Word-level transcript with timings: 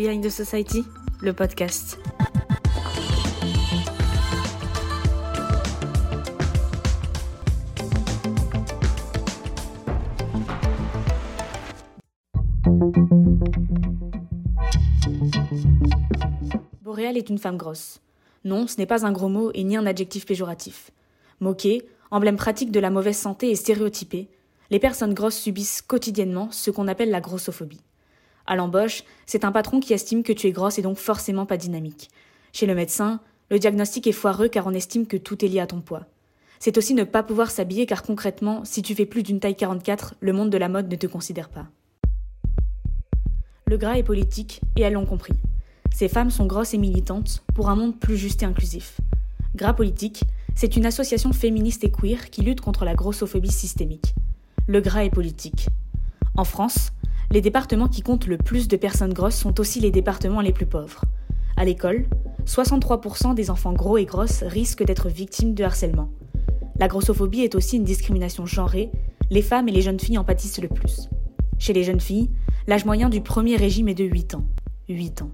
Behind 0.00 0.24
the 0.24 0.30
Society, 0.30 0.82
le 1.20 1.34
podcast. 1.34 1.98
Boréal 16.82 17.18
est 17.18 17.28
une 17.28 17.36
femme 17.36 17.58
grosse. 17.58 18.00
Non, 18.46 18.66
ce 18.66 18.78
n'est 18.78 18.86
pas 18.86 19.04
un 19.04 19.12
gros 19.12 19.28
mot 19.28 19.50
et 19.52 19.64
ni 19.64 19.76
un 19.76 19.84
adjectif 19.84 20.24
péjoratif. 20.24 20.92
Moqué, 21.40 21.86
emblème 22.10 22.36
pratique 22.36 22.70
de 22.70 22.80
la 22.80 22.88
mauvaise 22.88 23.18
santé 23.18 23.50
et 23.50 23.54
stéréotypé, 23.54 24.30
les 24.70 24.78
personnes 24.78 25.12
grosses 25.12 25.36
subissent 25.36 25.82
quotidiennement 25.82 26.50
ce 26.52 26.70
qu'on 26.70 26.88
appelle 26.88 27.10
la 27.10 27.20
grossophobie. 27.20 27.82
À 28.50 28.56
l'embauche, 28.56 29.04
c'est 29.26 29.44
un 29.44 29.52
patron 29.52 29.78
qui 29.78 29.92
estime 29.92 30.24
que 30.24 30.32
tu 30.32 30.48
es 30.48 30.50
grosse 30.50 30.80
et 30.80 30.82
donc 30.82 30.96
forcément 30.96 31.46
pas 31.46 31.56
dynamique. 31.56 32.10
Chez 32.52 32.66
le 32.66 32.74
médecin, 32.74 33.20
le 33.48 33.60
diagnostic 33.60 34.08
est 34.08 34.12
foireux 34.12 34.48
car 34.48 34.66
on 34.66 34.72
estime 34.74 35.06
que 35.06 35.16
tout 35.16 35.44
est 35.44 35.48
lié 35.48 35.60
à 35.60 35.68
ton 35.68 35.80
poids. 35.80 36.06
C'est 36.58 36.76
aussi 36.76 36.94
ne 36.94 37.04
pas 37.04 37.22
pouvoir 37.22 37.52
s'habiller 37.52 37.86
car 37.86 38.02
concrètement, 38.02 38.64
si 38.64 38.82
tu 38.82 38.96
fais 38.96 39.06
plus 39.06 39.22
d'une 39.22 39.38
taille 39.38 39.54
44, 39.54 40.16
le 40.18 40.32
monde 40.32 40.50
de 40.50 40.58
la 40.58 40.68
mode 40.68 40.90
ne 40.90 40.96
te 40.96 41.06
considère 41.06 41.48
pas. 41.48 41.68
Le 43.66 43.76
gras 43.76 43.98
est 43.98 44.02
politique 44.02 44.60
et 44.74 44.80
elles 44.80 44.94
l'ont 44.94 45.06
compris. 45.06 45.34
Ces 45.94 46.08
femmes 46.08 46.30
sont 46.30 46.46
grosses 46.46 46.74
et 46.74 46.78
militantes 46.78 47.44
pour 47.54 47.70
un 47.70 47.76
monde 47.76 48.00
plus 48.00 48.16
juste 48.16 48.42
et 48.42 48.46
inclusif. 48.46 49.00
Gras 49.54 49.74
Politique, 49.74 50.24
c'est 50.56 50.76
une 50.76 50.86
association 50.86 51.32
féministe 51.32 51.84
et 51.84 51.92
queer 51.92 52.30
qui 52.30 52.42
lutte 52.42 52.62
contre 52.62 52.84
la 52.84 52.96
grossophobie 52.96 53.52
systémique. 53.52 54.12
Le 54.66 54.80
gras 54.80 55.04
est 55.04 55.10
politique. 55.10 55.68
En 56.36 56.44
France, 56.44 56.90
les 57.32 57.40
départements 57.40 57.88
qui 57.88 58.02
comptent 58.02 58.26
le 58.26 58.38
plus 58.38 58.66
de 58.66 58.76
personnes 58.76 59.12
grosses 59.12 59.36
sont 59.36 59.60
aussi 59.60 59.78
les 59.78 59.92
départements 59.92 60.40
les 60.40 60.52
plus 60.52 60.66
pauvres. 60.66 61.04
À 61.56 61.64
l'école, 61.64 62.06
63% 62.44 63.34
des 63.34 63.50
enfants 63.50 63.72
gros 63.72 63.98
et 63.98 64.04
grosses 64.04 64.42
risquent 64.42 64.84
d'être 64.84 65.08
victimes 65.08 65.54
de 65.54 65.62
harcèlement. 65.62 66.10
La 66.78 66.88
grossophobie 66.88 67.42
est 67.42 67.54
aussi 67.54 67.76
une 67.76 67.84
discrimination 67.84 68.46
genrée, 68.46 68.90
les 69.30 69.42
femmes 69.42 69.68
et 69.68 69.72
les 69.72 69.82
jeunes 69.82 70.00
filles 70.00 70.18
en 70.18 70.24
pâtissent 70.24 70.60
le 70.60 70.68
plus. 70.68 71.08
Chez 71.58 71.72
les 71.72 71.84
jeunes 71.84 72.00
filles, 72.00 72.30
l'âge 72.66 72.84
moyen 72.84 73.08
du 73.08 73.20
premier 73.20 73.56
régime 73.56 73.88
est 73.88 73.94
de 73.94 74.04
8 74.04 74.34
ans. 74.34 74.44
8 74.88 75.22
ans. 75.22 75.30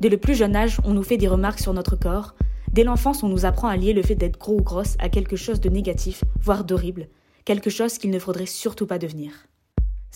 Dès 0.00 0.10
le 0.10 0.18
plus 0.18 0.34
jeune 0.34 0.56
âge, 0.56 0.78
on 0.84 0.92
nous 0.92 1.02
fait 1.02 1.16
des 1.16 1.28
remarques 1.28 1.60
sur 1.60 1.72
notre 1.72 1.96
corps. 1.96 2.34
Dès 2.72 2.84
l'enfance, 2.84 3.22
on 3.22 3.28
nous 3.28 3.46
apprend 3.46 3.68
à 3.68 3.76
lier 3.76 3.94
le 3.94 4.02
fait 4.02 4.16
d'être 4.16 4.38
gros 4.38 4.58
ou 4.58 4.62
grosse 4.62 4.96
à 4.98 5.08
quelque 5.08 5.36
chose 5.36 5.60
de 5.60 5.70
négatif, 5.70 6.22
voire 6.42 6.64
d'horrible, 6.64 7.08
quelque 7.46 7.70
chose 7.70 7.96
qu'il 7.96 8.10
ne 8.10 8.18
faudrait 8.18 8.46
surtout 8.46 8.86
pas 8.86 8.98
devenir. 8.98 9.32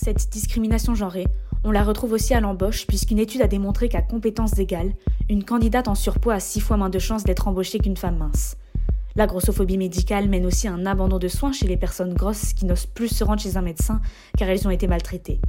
Cette 0.01 0.31
discrimination 0.31 0.95
genrée, 0.95 1.27
on 1.65 1.73
la 1.73 1.83
retrouve 1.83 2.13
aussi 2.13 2.33
à 2.33 2.39
l'embauche 2.39 2.87
puisqu'une 2.87 3.19
étude 3.19 3.43
a 3.43 3.49
démontré 3.49 3.89
qu'à 3.89 4.01
compétences 4.01 4.57
égales, 4.57 4.93
une 5.29 5.43
candidate 5.43 5.89
en 5.89 5.97
surpoids 5.97 6.35
a 6.35 6.41
six 6.41 6.61
fois 6.61 6.77
moins 6.77 6.89
de 6.89 7.01
chances 7.01 7.25
d'être 7.25 7.49
embauchée 7.49 7.81
qu'une 7.81 7.97
femme 7.97 8.17
mince. 8.17 8.57
La 9.17 9.27
grossophobie 9.27 9.77
médicale 9.77 10.29
mène 10.29 10.47
aussi 10.47 10.69
à 10.69 10.73
un 10.73 10.87
abandon 10.87 11.19
de 11.19 11.27
soins 11.27 11.51
chez 11.51 11.67
les 11.67 11.77
personnes 11.77 12.15
grosses 12.15 12.53
qui 12.53 12.65
n'osent 12.65 12.87
plus 12.87 13.09
se 13.09 13.25
rendre 13.25 13.41
chez 13.41 13.57
un 13.57 13.63
médecin 13.63 14.01
car 14.37 14.49
elles 14.49 14.69
ont 14.69 14.71
été 14.71 14.87
maltraitées. 14.87 15.41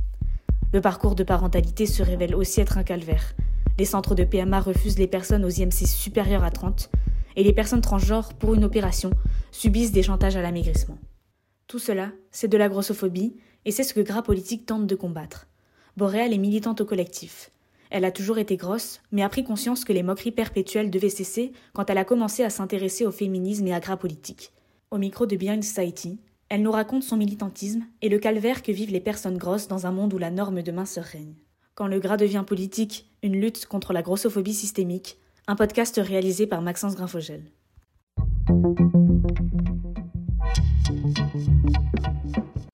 Le 0.73 0.81
parcours 0.81 1.13
de 1.13 1.23
parentalité 1.23 1.85
se 1.85 2.01
révèle 2.01 2.33
aussi 2.33 2.59
être 2.59 2.79
un 2.79 2.83
calvaire. 2.83 3.35
Les 3.77 3.85
centres 3.85 4.15
de 4.15 4.23
PMA 4.23 4.61
refusent 4.61 4.97
les 4.97 5.05
personnes 5.05 5.45
aux 5.45 5.49
IMC 5.49 5.85
supérieures 5.85 6.43
à 6.43 6.49
30 6.49 6.89
et 7.35 7.43
les 7.43 7.53
personnes 7.53 7.81
transgenres, 7.81 8.33
pour 8.33 8.55
une 8.55 8.63
opération, 8.63 9.11
subissent 9.51 9.91
des 9.91 10.03
chantages 10.03 10.35
à 10.35 10.41
l'amaigrissement. 10.41 10.97
Tout 11.67 11.77
cela, 11.77 12.09
c'est 12.31 12.47
de 12.47 12.57
la 12.57 12.67
grossophobie 12.67 13.35
et 13.65 13.71
c'est 13.71 13.83
ce 13.83 13.93
que 13.93 13.99
Gras 13.99 14.21
Politique 14.21 14.65
tente 14.65 14.87
de 14.87 14.95
combattre. 14.95 15.47
Boréal 15.97 16.33
est 16.33 16.37
militante 16.37 16.81
au 16.81 16.85
collectif. 16.85 17.51
Elle 17.89 18.05
a 18.05 18.11
toujours 18.11 18.37
été 18.37 18.55
grosse, 18.55 19.01
mais 19.11 19.23
a 19.23 19.29
pris 19.29 19.43
conscience 19.43 19.83
que 19.83 19.93
les 19.93 20.03
moqueries 20.03 20.31
perpétuelles 20.31 20.91
devaient 20.91 21.09
cesser 21.09 21.51
quand 21.73 21.89
elle 21.89 21.97
a 21.97 22.05
commencé 22.05 22.43
à 22.43 22.49
s'intéresser 22.49 23.05
au 23.05 23.11
féminisme 23.11 23.67
et 23.67 23.73
à 23.73 23.79
Gras 23.79 23.97
Politique. 23.97 24.51
Au 24.91 24.97
micro 24.97 25.25
de 25.25 25.35
Behind 25.35 25.63
Society, 25.63 26.19
elle 26.49 26.61
nous 26.61 26.71
raconte 26.71 27.03
son 27.03 27.17
militantisme 27.17 27.85
et 28.01 28.09
le 28.09 28.19
calvaire 28.19 28.63
que 28.63 28.71
vivent 28.71 28.91
les 28.91 28.99
personnes 28.99 29.37
grosses 29.37 29.67
dans 29.67 29.85
un 29.85 29.91
monde 29.91 30.13
où 30.13 30.17
la 30.17 30.31
norme 30.31 30.61
de 30.61 30.71
minceur 30.71 31.03
règne. 31.03 31.35
Quand 31.75 31.87
le 31.87 31.99
gras 31.99 32.17
devient 32.17 32.43
politique, 32.45 33.09
une 33.23 33.39
lutte 33.39 33.65
contre 33.65 33.93
la 33.93 34.01
grossophobie 34.01 34.53
systémique, 34.53 35.17
un 35.47 35.55
podcast 35.55 35.99
réalisé 36.03 36.47
par 36.47 36.61
Maxence 36.61 36.95
Grinfogel. 36.95 37.43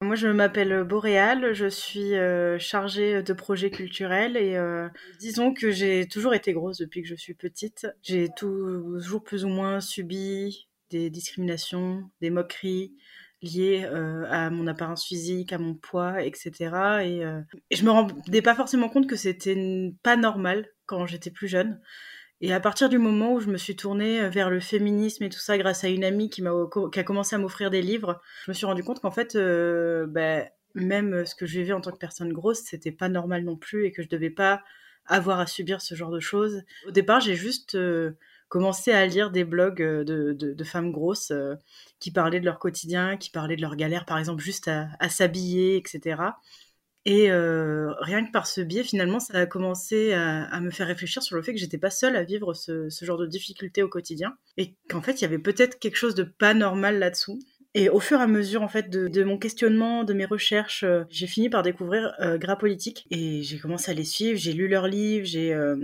Moi, 0.06 0.14
je 0.14 0.28
m'appelle 0.28 0.84
Boréal, 0.84 1.52
je 1.52 1.66
suis 1.66 2.14
euh, 2.14 2.60
chargée 2.60 3.24
de 3.24 3.32
projets 3.32 3.72
culturels 3.72 4.36
et 4.36 4.54
euh, 4.54 4.88
disons 5.18 5.52
que 5.52 5.72
j'ai 5.72 6.06
toujours 6.06 6.32
été 6.32 6.52
grosse 6.52 6.78
depuis 6.78 7.02
que 7.02 7.08
je 7.08 7.16
suis 7.16 7.34
petite. 7.34 7.88
J'ai 8.02 8.28
toujours 8.36 9.24
plus 9.24 9.44
ou 9.44 9.48
moins 9.48 9.80
subi 9.80 10.68
des 10.90 11.10
discriminations, 11.10 12.08
des 12.20 12.30
moqueries, 12.30 12.94
liées 13.42 13.84
euh, 13.84 14.24
à 14.30 14.48
mon 14.48 14.68
apparence 14.68 15.04
physique, 15.04 15.52
à 15.52 15.58
mon 15.58 15.74
poids, 15.74 16.22
etc. 16.22 16.52
Et, 17.02 17.22
et 17.70 17.76
je 17.76 17.84
me 17.84 17.90
rendais 17.90 18.42
pas 18.42 18.54
forcément 18.54 18.88
compte 18.88 19.08
que 19.08 19.16
c'était 19.16 19.92
pas 20.04 20.14
normal 20.14 20.68
quand 20.86 21.06
j'étais 21.06 21.32
plus 21.32 21.48
jeune. 21.48 21.80
Et 22.40 22.52
à 22.52 22.60
partir 22.60 22.88
du 22.88 22.98
moment 22.98 23.32
où 23.34 23.40
je 23.40 23.48
me 23.48 23.56
suis 23.56 23.76
tournée 23.76 24.20
euh, 24.20 24.28
vers 24.28 24.50
le 24.50 24.60
féminisme 24.60 25.24
et 25.24 25.28
tout 25.28 25.38
ça, 25.38 25.56
grâce 25.56 25.84
à 25.84 25.88
une 25.88 26.04
amie 26.04 26.28
qui, 26.28 26.42
m'a, 26.42 26.52
qui 26.92 27.00
a 27.00 27.04
commencé 27.04 27.34
à 27.34 27.38
m'offrir 27.38 27.70
des 27.70 27.82
livres, 27.82 28.20
je 28.44 28.50
me 28.50 28.54
suis 28.54 28.66
rendu 28.66 28.82
compte 28.82 29.00
qu'en 29.00 29.10
fait, 29.10 29.36
ben, 29.36 30.48
même 30.74 31.24
ce 31.24 31.34
que 31.34 31.46
je 31.46 31.58
vivais 31.58 31.72
en 31.72 31.80
tant 31.80 31.92
que 31.92 31.98
personne 31.98 32.32
grosse, 32.32 32.60
c'était 32.60 32.92
pas 32.92 33.08
normal 33.08 33.44
non 33.44 33.56
plus 33.56 33.86
et 33.86 33.92
que 33.92 34.02
je 34.02 34.08
devais 34.08 34.30
pas 34.30 34.62
avoir 35.06 35.40
à 35.40 35.46
subir 35.46 35.80
ce 35.80 35.94
genre 35.94 36.10
de 36.10 36.20
choses. 36.20 36.62
Au 36.86 36.90
départ, 36.90 37.20
j'ai 37.20 37.36
juste 37.36 37.78
commencé 38.48 38.92
à 38.92 39.06
lire 39.06 39.30
des 39.30 39.44
blogs 39.44 39.78
de, 39.80 40.32
de, 40.32 40.64
femmes 40.64 40.92
grosses 40.92 41.32
qui 42.00 42.10
parlaient 42.10 42.40
de 42.40 42.44
leur 42.44 42.58
quotidien, 42.58 43.16
qui 43.16 43.30
parlaient 43.30 43.56
de 43.56 43.62
leur 43.62 43.76
galère, 43.76 44.04
par 44.04 44.18
exemple, 44.18 44.42
juste 44.42 44.68
à 44.68 45.08
s'habiller, 45.08 45.76
etc. 45.76 46.16
Et 47.06 47.30
euh, 47.30 47.92
rien 48.00 48.26
que 48.26 48.32
par 48.32 48.48
ce 48.48 48.60
biais, 48.60 48.82
finalement, 48.82 49.20
ça 49.20 49.38
a 49.38 49.46
commencé 49.46 50.12
à, 50.12 50.60
me 50.60 50.70
faire 50.70 50.88
réfléchir 50.88 51.22
sur 51.22 51.36
le 51.36 51.42
fait 51.42 51.54
que 51.54 51.60
j'étais 51.60 51.78
pas 51.78 51.90
seule 51.90 52.16
à 52.16 52.24
vivre 52.24 52.52
ce, 52.52 52.88
genre 53.02 53.16
de 53.16 53.26
difficultés 53.26 53.84
au 53.84 53.88
quotidien 53.88 54.36
et 54.56 54.74
qu'en 54.90 55.00
fait, 55.00 55.20
il 55.20 55.22
y 55.22 55.24
avait 55.24 55.38
peut-être 55.38 55.78
quelque 55.78 55.96
chose 55.96 56.16
de 56.16 56.24
pas 56.24 56.52
normal 56.52 56.98
là-dessous 56.98 57.38
et 57.74 57.90
au 57.90 58.00
fur 58.00 58.18
et 58.18 58.22
à 58.22 58.26
mesure 58.26 58.62
en 58.62 58.68
fait 58.68 58.88
de, 58.88 59.22
mon 59.22 59.36
questionnement, 59.36 60.02
de 60.02 60.14
mes 60.14 60.24
recherches, 60.24 60.82
euh, 60.82 61.04
j'ai 61.10 61.26
fini 61.26 61.50
par 61.50 61.62
découvrir 61.62 62.14
euh, 62.20 62.38
Gras 62.38 62.56
Politique 62.56 63.06
et 63.10 63.42
j'ai 63.42 63.58
commencé 63.58 63.90
à 63.90 63.94
les 63.94 64.04
suivre. 64.04 64.38
J'ai 64.38 64.54
lu 64.54 64.66
leurs 64.66 64.88
livres, 64.88 65.26
j'ai 65.26 65.52
euh, 65.52 65.76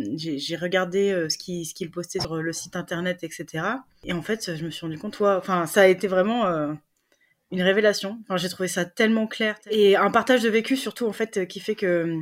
regardé 0.59 1.27
ce 1.29 1.37
qu'ils 1.37 1.91
postaient 1.91 2.19
sur 2.19 2.37
le 2.37 2.53
site 2.55 2.77
internet, 2.77 3.23
etc. 3.23 3.67
Et 4.05 4.15
en 4.15 4.23
fait, 4.23 4.57
je 4.57 4.65
me 4.65 4.71
suis 4.71 4.87
rendu 4.87 4.99
compte, 4.99 5.21
enfin, 5.21 5.67
ça 5.67 5.83
a 5.83 5.87
été 5.87 6.09
vraiment 6.09 6.75
une 7.53 7.63
révélation. 7.63 8.19
J'ai 8.37 8.49
trouvé 8.49 8.69
ça 8.69 8.85
tellement 8.85 9.27
clair 9.27 9.57
et 9.71 9.97
un 9.97 10.11
partage 10.11 10.43
de 10.43 10.49
vécu 10.49 10.77
surtout 10.77 11.07
en 11.07 11.13
fait 11.13 11.47
qui 11.47 11.61
fait 11.61 11.75
que 11.75 12.19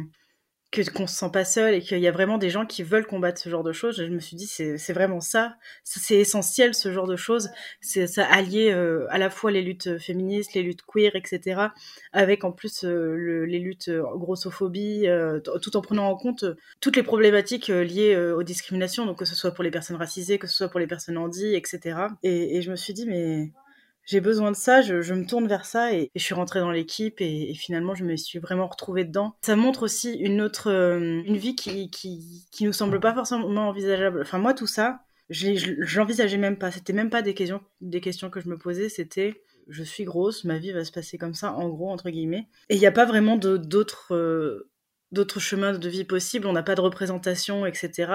que 0.71 0.89
qu'on 0.89 1.07
se 1.07 1.17
sent 1.17 1.31
pas 1.33 1.45
seul 1.45 1.75
et 1.75 1.81
qu'il 1.81 1.99
y 1.99 2.07
a 2.07 2.13
vraiment 2.13 2.39
des 2.39 2.49
gens 2.49 2.65
qui 2.65 2.83
veulent 2.83 3.07
combattre 3.07 3.41
ce 3.41 3.49
genre 3.49 3.65
de 3.65 3.73
choses. 3.73 3.97
Je 3.97 4.05
me 4.05 4.21
suis 4.21 4.37
dit 4.37 4.47
c'est 4.47 4.93
vraiment 4.93 5.21
ça, 5.21 5.57
c'est 5.83 6.17
essentiel 6.17 6.75
ce 6.75 6.93
genre 6.93 7.09
de 7.09 7.17
choses. 7.17 7.51
C'est 7.81 8.07
ça 8.07 8.25
allier 8.27 8.71
euh, 8.71 9.07
à 9.11 9.19
la 9.19 9.31
fois 9.31 9.51
les 9.51 9.63
luttes 9.63 9.99
féministes, 9.99 10.55
les 10.55 10.63
luttes 10.63 10.83
queer, 10.87 11.17
etc. 11.17 11.63
Avec 12.13 12.45
en 12.45 12.53
plus 12.53 12.85
euh, 12.85 13.17
le, 13.17 13.47
les 13.47 13.59
luttes 13.59 13.89
euh, 13.89 14.03
grossophobie, 14.15 15.09
euh, 15.09 15.41
tout 15.61 15.77
en 15.77 15.81
prenant 15.81 16.09
en 16.09 16.17
compte 16.17 16.45
euh, 16.45 16.57
toutes 16.81 16.97
les 16.97 17.03
problématiques 17.03 17.71
euh, 17.71 17.83
liées 17.83 18.17
aux 18.17 18.45
discriminations, 18.45 19.07
donc 19.07 19.19
que 19.19 19.25
ce 19.25 19.35
soit 19.35 19.53
pour 19.53 19.65
les 19.65 19.71
personnes 19.71 19.97
racisées, 19.97 20.39
que 20.39 20.47
ce 20.47 20.57
soit 20.57 20.69
pour 20.69 20.81
les 20.81 20.87
personnes 20.87 21.19
handies, 21.19 21.55
etc. 21.55 21.99
Et, 22.23 22.57
et 22.57 22.63
je 22.63 22.71
me 22.71 22.77
suis 22.77 22.95
dit 22.95 23.07
mais 23.07 23.51
j'ai 24.05 24.21
besoin 24.21 24.51
de 24.51 24.57
ça, 24.57 24.83
je, 24.83 25.03
je, 25.03 25.15
me 25.15 25.27
tourne 25.27 25.47
vers 25.47 25.65
ça 25.65 25.93
et, 25.95 26.11
je 26.15 26.23
suis 26.23 26.35
rentrée 26.35 26.61
dans 26.61 26.71
l'équipe 26.71 27.21
et, 27.21 27.55
finalement 27.55 27.95
je 27.95 28.05
me 28.05 28.17
suis 28.17 28.39
vraiment 28.39 28.67
retrouvée 28.67 29.05
dedans. 29.05 29.37
Ça 29.43 29.57
montre 29.57 29.85
aussi 29.85 30.15
une 30.15 30.41
autre, 30.41 30.71
euh, 30.71 31.23
une 31.25 31.37
vie 31.37 31.55
qui, 31.55 31.91
qui, 31.91 32.47
qui 32.51 32.65
nous 32.65 32.73
semble 32.73 33.01
pas 33.01 33.15
forcément 33.15 33.69
envisageable. 33.69 34.23
Enfin 34.23 34.39
moi 34.39 34.55
tout 34.55 34.67
ça, 34.67 35.01
j'envisageais 35.31 36.39
même 36.39 36.59
pas, 36.59 36.71
c'était 36.71 36.93
même 36.93 37.11
pas 37.11 37.23
des 37.23 37.35
questions, 37.35 37.61
des 37.81 38.01
questions 38.01 38.31
que 38.31 38.41
je 38.41 38.49
me 38.49 38.59
posais, 38.59 38.89
c'était 38.89 39.43
je 39.69 39.85
suis 39.85 40.05
grosse, 40.05 40.45
ma 40.45 40.59
vie 40.59 40.73
va 40.73 40.85
se 40.85 40.91
passer 40.91 41.17
comme 41.17 41.35
ça, 41.35 41.53
en 41.53 41.69
gros 41.69 41.91
entre 41.91 42.11
guillemets. 42.11 42.49
Et 42.69 42.75
il 42.75 42.81
n'y 42.81 42.87
a 42.87 42.93
pas 42.93 43.07
vraiment 43.07 43.37
d'autres 43.37 44.15
euh, 44.15 44.71
d'autres 45.13 45.41
chemins 45.41 45.73
de 45.73 45.89
vie 45.89 46.05
possibles, 46.05 46.47
on 46.47 46.53
n'a 46.53 46.63
pas 46.63 46.75
de 46.75 46.81
représentation, 46.81 47.67
etc. 47.67 48.13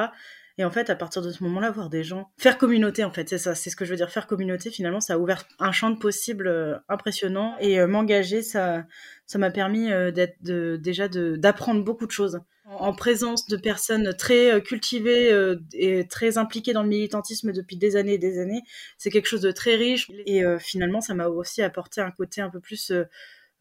Et 0.57 0.63
en 0.63 0.71
fait, 0.71 0.89
à 0.89 0.95
partir 0.95 1.21
de 1.21 1.31
ce 1.31 1.43
moment-là, 1.43 1.69
voir 1.69 1.89
des 1.89 2.03
gens 2.03 2.31
faire 2.37 2.57
communauté, 2.57 3.03
en 3.03 3.11
fait, 3.11 3.27
c'est 3.27 3.37
ça, 3.37 3.55
c'est 3.55 3.69
ce 3.69 3.75
que 3.75 3.83
je 3.83 3.89
veux 3.89 3.97
dire. 3.97 4.09
Faire 4.09 4.25
communauté, 4.25 4.71
finalement, 4.71 5.01
ça 5.01 5.15
a 5.15 5.17
ouvert 5.17 5.45
un 5.59 5.73
champ 5.73 5.89
de 5.89 5.97
possibles 5.97 6.47
euh, 6.47 6.77
impressionnant. 6.87 7.55
Et 7.59 7.79
euh, 7.79 7.87
m'engager, 7.87 8.41
ça, 8.41 8.85
ça 9.25 9.37
m'a 9.37 9.51
permis 9.51 9.91
euh, 9.91 10.11
d'être, 10.11 10.37
déjà, 10.41 11.09
d'apprendre 11.09 11.83
beaucoup 11.83 12.05
de 12.05 12.11
choses. 12.11 12.39
En, 12.65 12.87
en 12.87 12.93
présence 12.95 13.47
de 13.47 13.57
personnes 13.57 14.15
très 14.17 14.61
cultivées 14.63 15.55
et 15.73 16.07
très 16.07 16.39
impliquées 16.39 16.73
dans 16.73 16.81
le 16.81 16.89
militantisme 16.89 17.51
depuis 17.51 17.77
des 17.77 17.95
années 17.95 18.13
et 18.13 18.17
des 18.17 18.39
années, 18.39 18.63
c'est 18.97 19.11
quelque 19.11 19.27
chose 19.27 19.41
de 19.41 19.51
très 19.51 19.75
riche. 19.75 20.09
Et 20.25 20.41
finalement, 20.57 20.99
ça 20.99 21.13
m'a 21.13 21.27
aussi 21.27 21.61
apporté 21.61 22.01
un 22.01 22.09
côté 22.09 22.41
un 22.41 22.49
peu 22.49 22.59
plus 22.59 22.91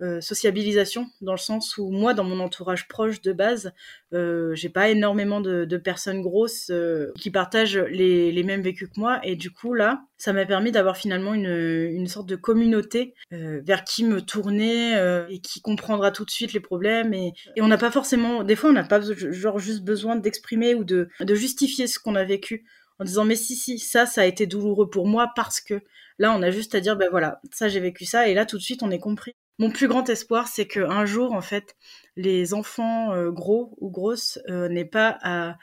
euh, 0.02 0.20
sociabilisation, 0.20 1.06
dans 1.20 1.32
le 1.32 1.38
sens 1.38 1.79
où 1.79 1.88
moi, 1.88 2.14
dans 2.14 2.25
mon 2.25 2.41
entourage 2.41 2.88
proche 2.88 3.20
de 3.23 3.32
base, 3.32 3.73
euh, 4.12 4.52
j'ai 4.55 4.69
pas 4.69 4.88
énormément 4.88 5.41
de, 5.41 5.76
personnes 5.76 6.20
grosses 6.20 6.70
euh, 6.70 7.12
qui 7.20 7.31
partagent 7.31 7.79
les, 7.79 8.43
mêmes 8.43 8.62
vécus 8.62 8.88
que 8.88 8.99
moi. 8.99 9.20
Et 9.23 9.37
du 9.37 9.52
coup, 9.52 9.73
là, 9.73 10.02
ça 10.19 10.32
m'a 10.32 10.46
permis 10.46 10.73
d'avoir 10.73 10.96
finalement 10.96 11.32
une, 11.32 12.06
sorte 12.08 12.29
de 12.29 12.37
communauté 12.37 13.14
vers 13.31 13.85
qui 13.85 14.05
me 14.05 14.20
tourner 14.20 14.94
et 15.29 15.41
qui 15.41 15.61
comprendra 15.61 16.11
tout 16.11 16.25
de 16.25 16.31
suite 16.31 16.52
les 16.52 16.61
problèmes. 16.61 17.14
Et, 17.14 17.32
on 17.61 17.69
n'a 17.69 17.79
pas 17.79 17.90
forcément, 17.90 18.43
des 18.43 18.56
fois, 18.56 18.70
on 18.70 18.75
n'a 18.75 18.85
pas 18.85 19.00
genre 19.00 19.58
juste 19.58 19.85
besoin 19.85 20.17
d'exprimer 20.17 20.75
ou 20.75 20.82
de, 20.85 21.08
de 21.20 21.35
justifier 21.35 21.87
ce 21.87 21.99
qu'on 21.99 22.17
a 22.17 22.25
vécu 22.25 22.64
en 22.99 23.05
disant 23.05 23.25
mais 23.25 23.37
si 23.37 23.56
si 23.56 23.79
ça 23.79 24.06
ça 24.06 24.23
a 24.23 24.25
été 24.25 24.47
douloureux 24.47 24.88
pour 24.88 25.06
moi 25.06 25.32
parce 25.35 25.61
que 25.61 25.82
là 26.19 26.32
on 26.32 26.43
a 26.43 26.50
juste 26.50 26.75
à 26.75 26.81
dire 26.81 26.97
ben 26.97 27.08
voilà 27.11 27.40
ça 27.52 27.69
j'ai 27.69 27.81
vécu 27.81 28.05
ça 28.05 28.29
et 28.29 28.35
là 28.35 28.47
tout 28.47 28.56
de 28.56 28.62
suite 28.62 28.82
on 28.85 28.90
est 28.90 29.00
compris 29.00 29.35
mon 29.58 29.70
plus 29.70 29.88
grand 29.88 30.08
espoir, 30.08 30.48
c'est 30.48 30.66
qu'un 30.66 31.06
jour, 31.06 31.32
en 31.32 31.40
fait, 31.40 31.76
les 32.16 32.54
enfants 32.54 33.12
euh, 33.12 33.30
gros 33.30 33.76
ou 33.80 33.90
grosses 33.90 34.38
euh, 34.48 34.68
n'aient 34.68 34.84
pas 34.84 35.18
à, 35.22 35.56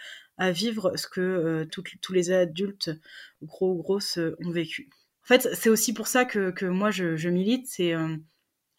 vivre 0.51 0.93
ce 0.97 1.07
que 1.07 1.21
euh, 1.21 1.65
tous 1.69 2.13
les 2.13 2.31
adultes 2.31 2.89
gros 3.43 3.73
ou 3.73 3.83
grosses 3.83 4.17
ont 4.43 4.49
vécu. 4.49 4.89
En 5.23 5.27
fait, 5.27 5.49
c'est 5.53 5.69
aussi 5.69 5.93
pour 5.93 6.07
ça 6.07 6.25
que, 6.25 6.65
moi, 6.65 6.89
je, 6.89 7.29
milite, 7.29 7.67
c'est 7.67 7.93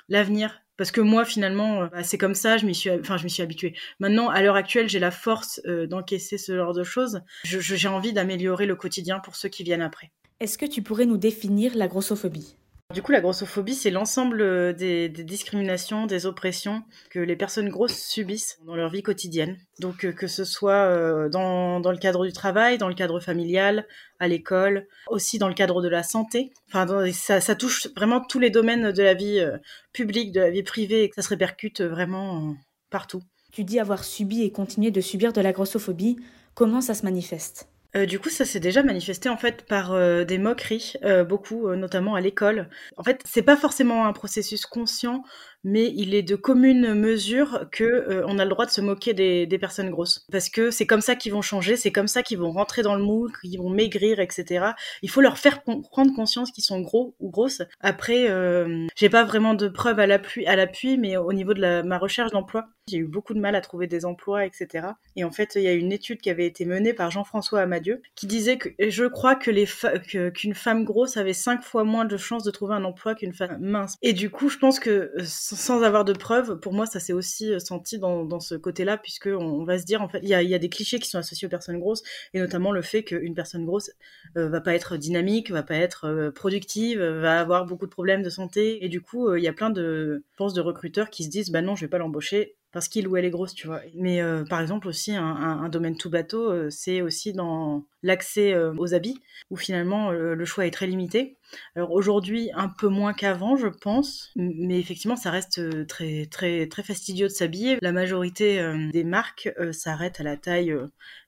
l'avenir. 0.08 0.60
Parce 0.76 0.90
que 0.90 1.00
moi, 1.00 1.24
finalement, 1.24 1.86
bah, 1.86 2.02
c'est 2.02 2.18
comme 2.18 2.34
ça, 2.34 2.56
je 2.56 2.66
m'y 2.66 2.74
suis, 2.74 2.90
enfin, 2.90 3.16
je 3.16 3.22
m'y 3.22 3.30
suis 3.30 3.44
habituée. 3.44 3.76
Maintenant, 4.00 4.28
à 4.28 4.42
l'heure 4.42 4.56
actuelle, 4.56 4.88
j'ai 4.88 4.98
la 4.98 5.12
force 5.12 5.60
d'encaisser 5.64 6.36
ce 6.36 6.56
genre 6.56 6.72
de 6.72 6.82
choses. 6.82 7.20
j'ai 7.44 7.88
envie 7.88 8.12
d'améliorer 8.12 8.66
le 8.66 8.74
quotidien 8.74 9.20
pour 9.20 9.36
ceux 9.36 9.48
qui 9.48 9.62
viennent 9.62 9.82
après. 9.82 10.10
Est-ce 10.40 10.58
que 10.58 10.66
tu 10.66 10.82
pourrais 10.82 11.06
nous 11.06 11.18
définir 11.18 11.76
la 11.76 11.86
grossophobie? 11.86 12.56
Du 12.92 13.02
coup, 13.02 13.12
la 13.12 13.20
grossophobie, 13.20 13.74
c'est 13.74 13.90
l'ensemble 13.90 14.40
euh, 14.40 14.72
des, 14.72 15.08
discriminations, 15.08 16.06
des 16.06 16.26
oppressions 16.26 16.82
que 17.10 17.18
les 17.18 17.36
personnes 17.36 17.68
grosses 17.68 17.98
subissent 17.98 18.58
dans 18.66 18.76
leur 18.76 18.90
vie 18.90 19.02
quotidienne. 19.02 19.58
Donc, 19.80 20.04
euh, 20.04 20.12
que 20.12 20.26
ce 20.26 20.44
soit 20.44 20.86
euh, 20.86 21.28
dans, 21.28 21.78
le 21.78 21.98
cadre 21.98 22.24
du 22.26 22.32
travail, 22.32 22.78
dans 22.78 22.88
le 22.88 22.94
cadre 22.94 23.20
familial, 23.20 23.86
à 24.20 24.28
l'école, 24.28 24.86
aussi 25.08 25.38
dans 25.38 25.48
le 25.48 25.54
cadre 25.54 25.82
de 25.82 25.88
la 25.88 26.02
santé. 26.02 26.52
Enfin, 26.68 26.86
ça, 27.12 27.54
touche 27.54 27.88
vraiment 27.96 28.20
tous 28.20 28.38
les 28.38 28.50
domaines 28.50 28.92
de 28.92 29.02
la 29.02 29.14
vie 29.14 29.44
publique, 29.92 30.32
de 30.32 30.40
la 30.40 30.50
vie 30.50 30.62
privée, 30.62 31.04
et 31.04 31.10
ça 31.14 31.22
se 31.22 31.28
répercute 31.28 31.80
vraiment 31.80 32.54
partout. 32.90 33.22
Tu 33.52 33.64
dis 33.64 33.80
avoir 33.80 34.04
subi 34.04 34.42
et 34.42 34.52
continuer 34.52 34.90
de 34.90 35.00
subir 35.00 35.32
de 35.32 35.40
la 35.40 35.52
grossophobie. 35.52 36.18
Comment 36.54 36.80
ça 36.80 36.94
se 36.94 37.04
manifeste? 37.04 37.71
Euh, 37.94 38.06
du 38.06 38.18
coup, 38.18 38.30
ça 38.30 38.44
s'est 38.44 38.60
déjà 38.60 38.82
manifesté 38.82 39.28
en 39.28 39.36
fait 39.36 39.66
par 39.66 39.92
euh, 39.92 40.24
des 40.24 40.38
moqueries, 40.38 40.94
euh, 41.04 41.24
beaucoup, 41.24 41.74
notamment 41.74 42.14
à 42.14 42.20
l'école. 42.20 42.68
En 42.96 43.02
fait, 43.02 43.22
c'est 43.24 43.42
pas 43.42 43.56
forcément 43.56 44.06
un 44.06 44.12
processus 44.12 44.64
conscient, 44.64 45.24
mais 45.64 45.92
il 45.94 46.14
est 46.14 46.22
de 46.22 46.36
commune 46.36 46.94
mesure 46.94 47.66
que 47.70 47.84
euh, 47.84 48.24
on 48.26 48.38
a 48.38 48.44
le 48.44 48.50
droit 48.50 48.66
de 48.66 48.70
se 48.70 48.80
moquer 48.80 49.14
des, 49.14 49.58
personnes 49.58 49.90
grosses 49.90 50.26
parce 50.32 50.48
que 50.48 50.72
c'est 50.72 50.86
comme 50.86 51.00
ça 51.00 51.14
qu'ils 51.14 51.32
vont 51.32 51.42
changer, 51.42 51.76
c'est 51.76 51.92
comme 51.92 52.08
ça 52.08 52.22
qu'ils 52.22 52.38
vont 52.38 52.50
rentrer 52.50 52.82
dans 52.82 52.96
le 52.96 53.02
moule, 53.02 53.30
qu'ils 53.40 53.58
vont 53.58 53.70
maigrir, 53.70 54.18
etc. 54.18 54.72
Il 55.02 55.10
faut 55.10 55.20
leur 55.20 55.38
faire 55.38 55.62
prendre 55.62 56.14
conscience 56.16 56.50
qu'ils 56.50 56.64
sont 56.64 56.80
gros 56.80 57.14
ou 57.20 57.30
grosses. 57.30 57.62
Après, 57.80 58.28
euh, 58.28 58.86
j'ai 58.96 59.08
pas 59.08 59.22
vraiment 59.22 59.54
de 59.54 59.68
preuves 59.68 60.00
à 60.00 60.06
l'appui, 60.06 60.98
mais 60.98 61.16
au 61.16 61.32
niveau 61.32 61.54
de 61.54 61.82
ma 61.82 61.98
recherche 61.98 62.32
d'emploi, 62.32 62.66
j'ai 62.88 62.98
eu 62.98 63.06
beaucoup 63.06 63.34
de 63.34 63.38
mal 63.38 63.54
à 63.54 63.60
trouver 63.60 63.86
des 63.86 64.04
emplois, 64.04 64.44
etc. 64.44 64.88
Et 65.14 65.22
en 65.22 65.30
fait, 65.30 65.52
il 65.54 65.62
y 65.62 65.68
a 65.68 65.72
une 65.72 65.92
étude 65.92 66.20
qui 66.20 66.30
avait 66.30 66.46
été 66.46 66.64
menée 66.64 66.92
par 66.92 67.10
Jean-François 67.10 67.60
Amadieu 67.60 68.02
qui 68.16 68.26
disait 68.26 68.58
que 68.58 68.70
je 68.80 69.04
crois 69.04 69.36
que 69.36 70.30
qu'une 70.30 70.54
femme 70.54 70.84
grosse 70.84 71.16
avait 71.16 71.32
cinq 71.32 71.62
fois 71.62 71.84
moins 71.84 72.04
de 72.04 72.16
chances 72.16 72.42
de 72.42 72.50
trouver 72.50 72.74
un 72.74 72.84
emploi 72.84 73.14
qu'une 73.14 73.32
femme 73.32 73.58
mince. 73.60 73.96
Et 74.02 74.12
du 74.12 74.30
coup, 74.30 74.48
je 74.48 74.58
pense 74.58 74.80
que 74.80 74.90
euh, 74.90 75.24
sans 75.56 75.82
avoir 75.82 76.04
de 76.04 76.12
preuves, 76.12 76.58
pour 76.58 76.72
moi, 76.72 76.86
ça 76.86 77.00
s'est 77.00 77.12
aussi 77.12 77.52
euh, 77.52 77.58
senti 77.58 77.98
dans, 77.98 78.40
ce 78.40 78.54
côté-là, 78.54 78.96
puisque 78.96 79.26
on, 79.26 79.64
va 79.64 79.78
se 79.78 79.84
dire, 79.84 80.02
en 80.02 80.08
fait, 80.08 80.20
il 80.22 80.28
y 80.28 80.34
a, 80.34 80.58
des 80.58 80.68
clichés 80.68 80.98
qui 80.98 81.08
sont 81.08 81.18
associés 81.18 81.46
aux 81.46 81.50
personnes 81.50 81.78
grosses, 81.78 82.02
et 82.34 82.40
notamment 82.40 82.72
le 82.72 82.82
fait 82.82 83.04
qu'une 83.04 83.34
personne 83.34 83.64
grosse 83.64 83.90
euh, 84.36 84.48
va 84.48 84.60
pas 84.60 84.74
être 84.74 84.96
dynamique, 84.96 85.50
va 85.50 85.62
pas 85.62 85.76
être 85.76 86.06
euh, 86.06 86.30
productive, 86.30 87.00
va 87.02 87.40
avoir 87.40 87.66
beaucoup 87.66 87.86
de 87.86 87.90
problèmes 87.90 88.22
de 88.22 88.30
santé, 88.30 88.84
et 88.84 88.88
du 88.88 89.00
coup, 89.00 89.34
il 89.34 89.42
y 89.42 89.48
a 89.48 89.52
plein 89.52 89.70
de, 89.70 90.24
je 90.36 90.54
de 90.54 90.60
recruteurs 90.60 91.10
qui 91.10 91.24
se 91.24 91.28
disent, 91.28 91.50
bah 91.50 91.62
non, 91.62 91.76
je 91.76 91.84
vais 91.84 91.90
pas 91.90 91.98
l'embaucher 91.98 92.56
parce 92.72 92.88
qu'il 92.88 93.06
ou 93.06 93.16
elle 93.16 93.24
est 93.26 93.30
grosse, 93.30 93.54
tu 93.54 93.66
vois. 93.66 93.82
Mais 93.94 94.22
euh, 94.22 94.44
par 94.44 94.60
exemple 94.60 94.88
aussi, 94.88 95.14
un, 95.14 95.68
domaine 95.68 95.96
tout 95.96 96.10
bateau, 96.10 96.50
euh, 96.50 96.70
c'est 96.70 97.02
aussi 97.02 97.32
dans 97.32 97.84
l'accès 98.02 98.54
euh, 98.54 98.74
aux 98.78 98.94
habits, 98.94 99.20
où 99.50 99.56
finalement 99.56 100.10
le 100.10 100.44
choix 100.44 100.66
est 100.66 100.70
très 100.70 100.86
limité. 100.86 101.36
Alors 101.76 101.92
aujourd'hui, 101.92 102.50
un 102.54 102.68
peu 102.68 102.88
moins 102.88 103.12
qu'avant, 103.12 103.56
je 103.56 103.68
pense, 103.68 104.32
mais 104.36 104.80
effectivement, 104.80 105.16
ça 105.16 105.30
reste 105.30 105.86
très 105.86 106.26
très 106.26 106.66
très 106.66 106.82
fastidieux 106.82 107.26
de 107.26 107.32
s'habiller. 107.32 107.76
La 107.82 107.92
majorité 107.92 108.62
des 108.92 109.04
marques 109.04 109.52
s'arrêtent 109.72 110.20
à 110.20 110.24
la 110.24 110.38
taille 110.38 110.74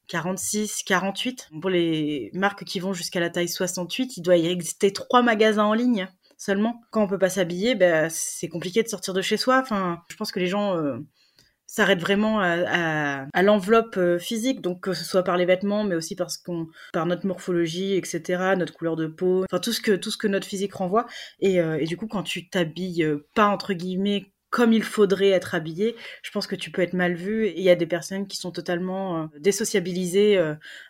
46, 0.09 0.83
48. 0.85 1.51
Pour 1.61 1.69
les 1.69 2.31
marques 2.33 2.65
qui 2.65 2.81
vont 2.81 2.95
jusqu'à 2.95 3.21
la 3.21 3.29
taille 3.29 3.49
68, 3.49 4.17
il 4.17 4.23
doit 4.23 4.37
y 4.37 4.47
exister 4.47 4.93
trois 4.93 5.21
magasins 5.21 5.65
en 5.65 5.75
ligne 5.75 6.09
seulement. 6.39 6.81
Quand 6.91 7.03
on 7.03 7.07
peut 7.07 7.19
pas 7.19 7.29
s'habiller, 7.29 7.75
ben, 7.75 8.09
c'est 8.09 8.49
compliqué 8.49 8.83
de 8.83 8.89
sortir 8.89 9.13
de 9.13 9.21
chez 9.21 9.37
soi. 9.37 9.61
Enfin, 9.61 10.03
je 10.11 10.17
pense 10.17 10.33
que 10.33 10.41
les 10.41 10.47
gens 10.47 10.75
s'arrête 11.67 12.01
vraiment 12.01 12.41
à, 12.41 13.43
l'enveloppe 13.43 13.97
euh, 13.97 14.19
physique, 14.19 14.61
donc 14.61 14.81
que 14.83 14.93
ce 14.93 15.05
soit 15.05 15.25
par 15.25 15.37
les 15.37 15.45
vêtements, 15.45 15.85
mais 15.85 15.95
aussi 15.95 16.17
par 16.17 17.07
notre 17.07 17.27
morphologie, 17.27 17.95
etc., 17.95 18.55
notre 18.57 18.73
couleur 18.73 18.97
de 18.97 19.07
peau, 19.07 19.45
enfin 19.51 19.61
tout 19.61 19.73
ce 19.73 19.81
que 19.81 19.93
tout 19.93 20.11
ce 20.11 20.17
que 20.17 20.29
notre 20.29 20.47
physique 20.47 20.75
renvoie. 20.75 21.07
Et, 21.41 21.61
euh, 21.61 21.85
du 21.85 21.97
coup, 21.97 22.07
quand 22.07 22.23
tu 22.23 22.49
t'habilles 22.49 23.05
euh, 23.05 23.27
pas 23.35 23.47
entre 23.47 23.73
guillemets 23.75 24.31
comme 24.51 24.73
il 24.73 24.85
faudrait 24.85 25.31
être 25.31 25.57
habillé, 25.57 25.97
je 26.23 26.31
pense 26.31 26.47
que 26.47 26.55
tu 26.55 26.71
peux 26.71 26.83
être 26.83 26.93
mal 26.93 27.15
vu. 27.15 27.47
Et 27.47 27.59
il 27.59 27.65
y 27.65 27.71
a 27.71 27.75
des 27.75 27.87
personnes 27.87 28.29
qui 28.29 28.37
sont 28.37 28.53
totalement 28.53 29.29
désociabilisées 29.41 30.39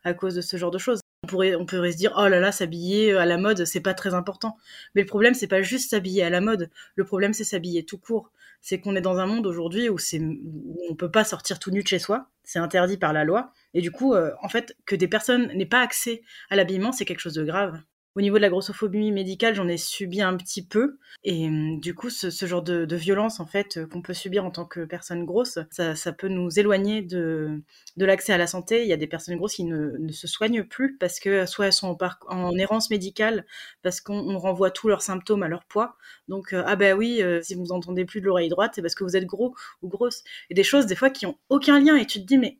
à 0.05 0.13
cause 0.13 0.35
de 0.35 0.43
ce 0.43 0.59
genre 0.59 0.71
de 0.71 0.77
choses. 0.77 1.01
On 1.23 1.27
pourrait, 1.27 1.55
on 1.55 1.65
pourrait 1.65 1.93
se 1.93 1.97
dire, 1.97 2.13
oh 2.19 2.29
là 2.29 2.41
là, 2.41 2.53
s'habiller 2.53 3.17
à 3.17 3.25
la 3.25 3.39
mode, 3.39 3.65
c'est 3.65 3.81
pas 3.81 3.95
très 3.95 4.13
important. 4.13 4.59
Mais 4.95 5.01
le 5.01 5.07
problème, 5.07 5.33
c'est 5.33 5.47
pas 5.47 5.63
juste 5.63 5.89
s'habiller 5.89 6.23
à 6.23 6.29
la 6.29 6.43
mode. 6.43 6.69
Le 6.95 7.05
problème, 7.05 7.33
c'est 7.33 7.45
s'habiller 7.45 7.87
tout 7.87 7.97
court 7.97 8.31
c'est 8.65 8.81
qu'on 8.81 8.97
est 8.97 9.03
dans 9.03 9.19
un 9.19 9.27
monde 9.27 9.47
aujourd'hui 9.47 9.91
où, 9.91 9.99
où 9.99 10.79
on 10.89 10.95
peut 10.95 11.11
pas 11.11 11.23
sortir 11.23 11.59
tout 11.59 11.71
nu 11.71 11.83
de 11.83 11.87
chez 11.87 11.99
soi, 11.99 12.31
c'est 12.45 12.59
interdit 12.59 12.97
par 12.97 13.13
la 13.13 13.23
loi, 13.23 13.53
et 13.75 13.83
du 13.83 13.93
coup, 13.93 14.15
euh, 14.15 14.33
en 14.43 14.49
fait, 14.49 14.75
que 14.87 14.97
des 14.97 15.07
personnes 15.07 15.49
n'aient 15.53 15.67
pas 15.67 15.83
accès 15.83 16.23
à 16.49 16.57
l'habillement, 16.57 16.91
c'est 16.91 17.05
quelque 17.05 17.21
chose 17.21 17.35
de 17.35 17.45
grave. 17.45 17.79
Au 18.17 18.21
niveau 18.21 18.37
de 18.37 18.43
la 18.43 18.49
grossophobie 18.49 19.11
médicale, 19.11 19.57
j'en 19.57 19.67
ai 19.67 19.77
subi 19.77 20.23
un 20.23 20.37
petit 20.37 20.65
peu. 20.65 20.99
Et 21.25 21.49
hum, 21.49 21.81
du 21.81 21.95
coup, 21.95 22.11
ce, 22.11 22.31
genre 22.47 22.63
de, 22.63 22.95
violence, 22.95 23.41
en 23.41 23.47
fait, 23.47 23.77
euh, 23.77 23.87
qu'on 23.87 24.03
peut 24.03 24.15
subir 24.15 24.45
en 24.45 24.53
tant 24.53 24.65
que 24.67 24.85
personne 24.85 25.25
grosse, 25.25 25.59
ça, 25.71 26.13
peut 26.13 26.29
nous 26.29 26.57
éloigner 26.59 27.03
de, 27.03 27.61
l'accès 27.97 28.33
à 28.33 28.39
la 28.39 28.47
santé. 28.47 28.83
Il 28.83 28.89
y 28.89 28.93
a 28.93 28.97
des 28.97 29.09
personnes 29.09 29.37
grosses 29.37 29.55
qui 29.55 29.65
ne, 29.65 30.13
se 30.13 30.29
soignent 30.29 30.63
plus 30.63 30.97
parce 30.97 31.19
que 31.19 31.45
soit 31.47 31.67
elles 31.67 31.73
sont 31.73 31.97
en, 32.29 32.57
errance 32.57 32.89
médicale, 32.91 33.47
parce 33.83 34.01
qu'on 34.01 34.39
renvoie 34.39 34.71
tous 34.71 34.87
leurs 34.87 35.03
symptômes 35.03 35.43
à 35.43 35.49
leur 35.49 35.65
poids. 35.65 35.97
Donc, 36.29 36.53
euh, 36.53 36.63
ah 36.67 36.77
ben 36.77 36.97
oui, 36.97 37.21
euh, 37.21 37.43
si 37.43 37.57
vous 37.57 37.73
entendez 37.73 38.05
plus 38.05 38.21
de 38.21 38.27
l'oreille 38.27 38.49
droite, 38.49 38.73
c'est 38.77 38.83
parce 38.83 38.95
que 38.95 39.03
vous 39.03 39.17
êtes 39.17 39.27
gros 39.27 39.57
ou 39.83 39.89
grosse. 39.89 40.23
Et 40.51 40.55
des 40.55 40.63
choses, 40.63 40.87
des 40.87 40.95
fois, 40.95 41.11
qui 41.11 41.27
ont 41.27 41.37
aucun 41.49 41.81
lien. 41.81 41.97
Et 41.97 42.07
tu 42.07 42.21
te 42.21 42.27
dis, 42.27 42.39
mais 42.39 42.59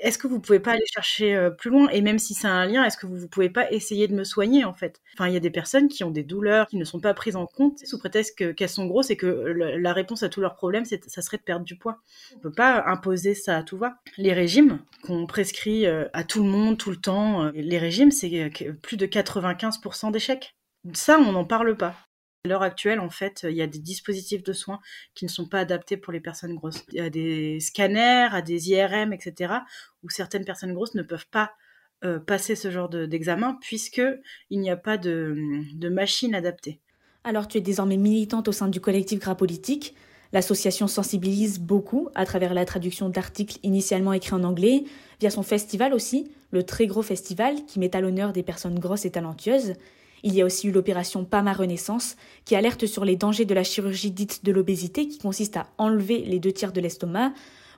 est-ce 0.00 0.18
que 0.18 0.26
vous 0.26 0.40
pouvez 0.40 0.60
pas 0.60 0.72
aller 0.72 0.84
chercher 0.92 1.34
euh, 1.34 1.50
plus 1.50 1.70
loin? 1.70 1.88
Et 1.90 2.00
même 2.00 2.18
si 2.18 2.34
c'est 2.34 2.48
un 2.48 2.66
lien, 2.66 2.84
est-ce 2.84 2.96
que 2.96 3.06
vous, 3.06 3.18
ne 3.18 3.26
pouvez 3.26 3.50
pas 3.50 3.70
essayer 3.70 4.08
de 4.08 4.14
me 4.14 4.24
soigner 4.24 4.64
en 4.64 4.74
fait? 4.74 5.00
Enfin, 5.14 5.28
il 5.28 5.34
y 5.34 5.36
a 5.36 5.40
des 5.40 5.50
personnes 5.50 5.88
qui 5.88 6.04
ont 6.04 6.10
des 6.10 6.22
douleurs 6.22 6.66
qui 6.66 6.76
ne 6.76 6.84
sont 6.84 7.00
pas 7.00 7.14
prises 7.14 7.36
en 7.36 7.46
compte 7.46 7.78
sous 7.80 7.98
prétexte 7.98 8.54
qu'elles 8.54 8.68
sont 8.68 8.86
grosses 8.86 9.10
et 9.10 9.16
que 9.16 9.26
la 9.26 9.92
réponse 9.92 10.22
à 10.22 10.28
tous 10.28 10.40
leurs 10.40 10.54
problèmes, 10.54 10.84
ça 10.84 11.22
serait 11.22 11.36
de 11.36 11.42
perdre 11.42 11.64
du 11.64 11.76
poids. 11.76 11.98
On 12.36 12.38
peut 12.38 12.52
pas 12.52 12.84
imposer 12.86 13.34
ça 13.34 13.56
à 13.56 13.62
tout 13.62 13.78
va. 13.78 13.98
Les 14.16 14.32
régimes 14.32 14.80
qu'on 15.02 15.26
prescrit 15.26 15.86
euh, 15.86 16.06
à 16.12 16.24
tout 16.24 16.42
le 16.42 16.48
monde 16.48 16.78
tout 16.78 16.90
le 16.90 16.96
temps, 16.96 17.44
euh, 17.44 17.50
les 17.54 17.78
régimes, 17.78 18.10
c'est 18.10 18.50
plus 18.82 18.96
de 18.96 19.06
95% 19.06 20.10
d'échecs. 20.10 20.54
Ça, 20.94 21.18
on 21.18 21.32
n'en 21.32 21.44
parle 21.44 21.76
pas. 21.76 21.94
À 22.44 22.48
l'heure 22.48 22.62
actuelle, 22.62 23.00
en 23.00 23.10
fait, 23.10 23.44
il 23.48 23.56
y 23.56 23.62
a 23.62 23.66
des 23.66 23.80
dispositifs 23.80 24.42
de 24.42 24.52
soins 24.52 24.80
qui 25.14 25.24
ne 25.24 25.30
sont 25.30 25.48
pas 25.48 25.60
adaptés 25.60 25.96
pour 25.96 26.12
les 26.12 26.20
personnes 26.20 26.54
grosses. 26.54 26.84
Il 26.92 26.98
y 26.98 27.00
a 27.00 27.10
des 27.10 27.58
scanners, 27.60 28.28
à 28.30 28.42
des 28.42 28.70
IRM, 28.70 29.12
etc., 29.12 29.54
où 30.02 30.10
certaines 30.10 30.44
personnes 30.44 30.72
grosses 30.72 30.94
ne 30.94 31.02
peuvent 31.02 31.28
pas 31.30 31.52
euh, 32.04 32.20
passer 32.20 32.54
ce 32.54 32.70
genre 32.70 32.88
d'examen 32.88 33.58
puisque 33.60 34.00
il 34.50 34.60
n'y 34.60 34.70
a 34.70 34.76
pas 34.76 34.98
de, 34.98 35.34
machine 35.90 36.32
adaptée. 36.32 36.80
Alors, 37.24 37.48
tu 37.48 37.58
es 37.58 37.60
désormais 37.60 37.96
militante 37.96 38.46
au 38.46 38.52
sein 38.52 38.68
du 38.68 38.80
collectif 38.80 39.18
Gras 39.18 39.34
Politique. 39.34 39.96
L'association 40.32 40.86
sensibilise 40.86 41.58
beaucoup 41.58 42.08
à 42.14 42.24
travers 42.24 42.54
la 42.54 42.64
traduction 42.64 43.08
d'articles 43.08 43.58
initialement 43.64 44.12
écrits 44.12 44.34
en 44.34 44.44
anglais, 44.44 44.84
via 45.18 45.30
son 45.30 45.42
festival 45.42 45.92
aussi, 45.92 46.30
le 46.52 46.62
très 46.62 46.86
gros 46.86 47.02
festival 47.02 47.64
qui 47.66 47.80
met 47.80 47.96
à 47.96 48.00
l'honneur 48.00 48.32
des 48.32 48.44
personnes 48.44 48.78
grosses 48.78 49.04
et 49.04 49.10
talentueuses, 49.10 49.72
il 50.22 50.34
y 50.34 50.42
a 50.42 50.44
aussi 50.44 50.68
eu 50.68 50.72
l'opération 50.72 51.24
PAMA 51.24 51.52
Renaissance, 51.52 52.16
qui 52.44 52.56
alerte 52.56 52.86
sur 52.86 53.04
les 53.04 53.16
dangers 53.16 53.44
de 53.44 53.54
la 53.54 53.64
chirurgie 53.64 54.10
dite 54.10 54.44
de 54.44 54.52
l'obésité, 54.52 55.08
qui 55.08 55.18
consiste 55.18 55.56
à 55.56 55.68
enlever 55.78 56.18
les 56.20 56.40
deux 56.40 56.52
tiers 56.52 56.72
de 56.72 56.80
l'estomac. 56.80 57.32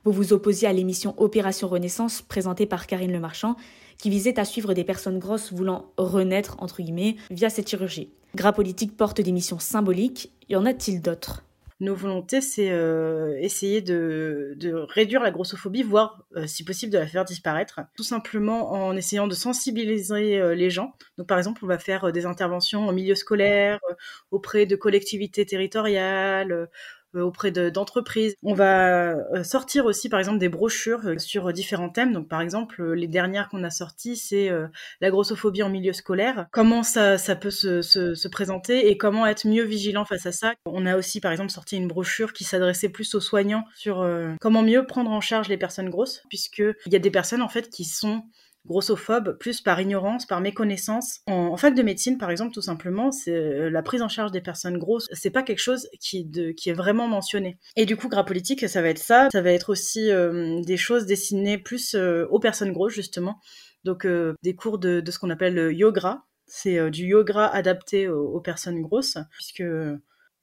Vous 0.05 0.13
vous 0.13 0.33
opposiez 0.33 0.67
à 0.69 0.73
l'émission 0.73 1.15
Opération 1.19 1.69
Renaissance, 1.69 2.23
présentée 2.23 2.67
par 2.67 2.87
Karine 2.87 3.13
Lemarchand, 3.13 3.57
qui 3.99 4.11
visait 4.11 4.41
à 4.41 4.45
suivre 4.45 4.73
des 4.73 4.85
personnes 4.85 5.19
grosses 5.19 5.53
voulant 5.53 5.93
renaître, 5.99 6.57
entre 6.61 6.83
guillemets, 6.83 7.17
via 7.31 7.51
cette 7.51 7.69
chirurgie. 7.69 8.11
Gras 8.35 8.53
Politique 8.53 8.97
porte 8.97 9.21
des 9.21 9.33
missions 9.33 9.59
symboliques. 9.59 10.33
Y 10.49 10.57
en 10.57 10.65
a-t-il 10.65 11.03
d'autres? 11.03 11.45
Nos 11.81 11.95
volontés, 11.95 12.43
c'est 12.43 12.71
euh, 12.71 13.37
essayer 13.41 13.81
de, 13.81 14.55
de, 14.57 14.73
réduire 14.73 15.23
la 15.23 15.31
grossophobie, 15.31 15.83
voire, 15.83 16.25
euh, 16.37 16.47
si 16.47 16.63
possible, 16.63 16.93
de 16.93 16.99
la 16.99 17.07
faire 17.07 17.25
disparaître, 17.25 17.81
tout 17.97 18.03
simplement 18.03 18.73
en 18.73 18.95
essayant 18.95 19.27
de 19.27 19.35
sensibiliser 19.35 20.39
euh, 20.39 20.55
les 20.55 20.69
gens. 20.69 20.95
Donc, 21.17 21.27
par 21.27 21.39
exemple, 21.39 21.65
on 21.65 21.67
va 21.67 21.79
faire 21.79 22.13
des 22.13 22.27
interventions 22.27 22.87
en 22.87 22.93
milieu 22.93 23.15
scolaire, 23.15 23.81
auprès 24.31 24.67
de 24.67 24.77
collectivités 24.77 25.47
territoriales, 25.47 26.69
auprès 27.15 27.51
d'entreprises. 27.51 28.35
on 28.43 28.55
va 28.55 29.11
euh, 29.11 29.45
sortir 29.45 29.87
aussi, 29.87 30.09
par 30.09 30.19
exemple, 30.19 30.39
des 30.39 30.49
brochures 30.49 31.07
euh, 31.07 31.19
sur 31.19 31.53
différents 31.53 31.89
thèmes. 31.89 32.13
Donc, 32.13 32.29
par 32.29 32.41
exemple, 32.41 32.93
les 32.93 33.09
dernières 33.09 33.49
qu'on 33.49 33.65
a 33.65 33.71
sorties, 33.71 34.17
c'est 34.17 34.51
la 35.01 35.11
grossophobie 35.11 35.63
en 35.63 35.71
milieu 35.71 35.93
scolaire. 35.93 36.47
Comment 36.53 36.83
ça, 36.83 37.19
ça 37.19 37.37
peut 37.37 37.51
se, 37.51 37.83
se, 37.83 38.15
se, 38.15 38.29
présenter 38.29 38.91
et 38.91 38.97
comment 38.97 39.27
être 39.27 39.47
mieux 39.47 39.65
vigilant 39.65 40.05
face 40.05 40.27
à 40.27 40.33
ça. 40.33 40.55
On 40.67 40.87
a 40.87 40.97
aussi, 40.97 41.21
par 41.21 41.33
exemple, 41.33 41.51
sorti 41.51 41.77
une 41.77 41.89
brochure 41.89 42.33
qui 42.33 42.45
s'adressait 42.45 42.89
plus 42.89 43.15
aux 43.15 43.21
soignants 43.21 43.65
sur 43.75 44.07
comment 44.41 44.63
mieux 44.63 44.87
prendre 44.87 45.11
en 45.11 45.21
charge 45.21 45.49
les 45.49 45.57
personnes 45.57 45.91
grosses, 45.91 46.23
puisque 46.29 46.63
il 46.87 46.93
y 46.93 46.97
a 46.97 47.01
des 47.01 47.11
personnes 47.11 47.43
en 47.43 47.49
fait 47.49 47.69
qui 47.71 47.85
sont 47.85 48.23
grossophobe, 48.67 49.37
plus 49.39 49.61
par 49.61 49.81
ignorance, 49.81 50.27
par 50.27 50.41
méconnaissance. 50.41 51.21
En, 51.27 51.57
fac 51.57 51.75
de 51.75 51.83
médecine, 51.83 52.19
par 52.19 52.31
exemple, 52.31 52.53
tout 52.53 52.63
simplement, 52.63 53.11
c'est 53.11 53.35
euh, 53.35 53.71
la 53.71 53.83
prise 53.83 54.03
en 54.03 54.09
charge 54.09 54.33
des 54.33 54.41
personnes 54.41 54.79
grosses, 54.79 55.09
c'est 55.13 55.31
pas 55.31 55.43
quelque 55.43 55.61
chose 55.61 55.89
qui, 56.01 56.29
est 56.67 56.73
vraiment 56.73 57.09
mentionné. 57.09 57.59
Et 57.77 57.87
du 57.87 57.97
coup, 57.97 58.09
gras 58.09 58.25
politique, 58.25 58.69
ça 58.69 58.83
va 58.83 58.89
être 58.89 58.99
ça. 58.99 59.29
Ça 59.33 59.43
va 59.43 59.51
être 59.51 59.71
aussi 59.71 60.11
euh, 60.11 60.61
des 60.63 60.77
choses 60.77 61.07
destinées 61.07 61.59
plus 61.59 61.95
euh, 61.95 62.27
aux 62.31 62.39
personnes 62.39 62.73
grosses, 62.73 62.95
justement. 62.95 63.41
Donc, 63.85 64.07
des 64.43 64.55
cours 64.55 64.79
de, 64.79 65.01
de 65.01 65.11
ce 65.11 65.19
qu'on 65.19 65.31
appelle 65.31 65.55
le 65.55 65.73
yoga. 65.73 66.23
C'est 66.47 66.91
du 66.91 67.07
yoga 67.07 67.47
adapté 67.47 68.09
aux, 68.09 68.27
aux 68.27 68.41
personnes 68.43 68.83
grosses, 68.83 69.17
puisque 69.31 69.63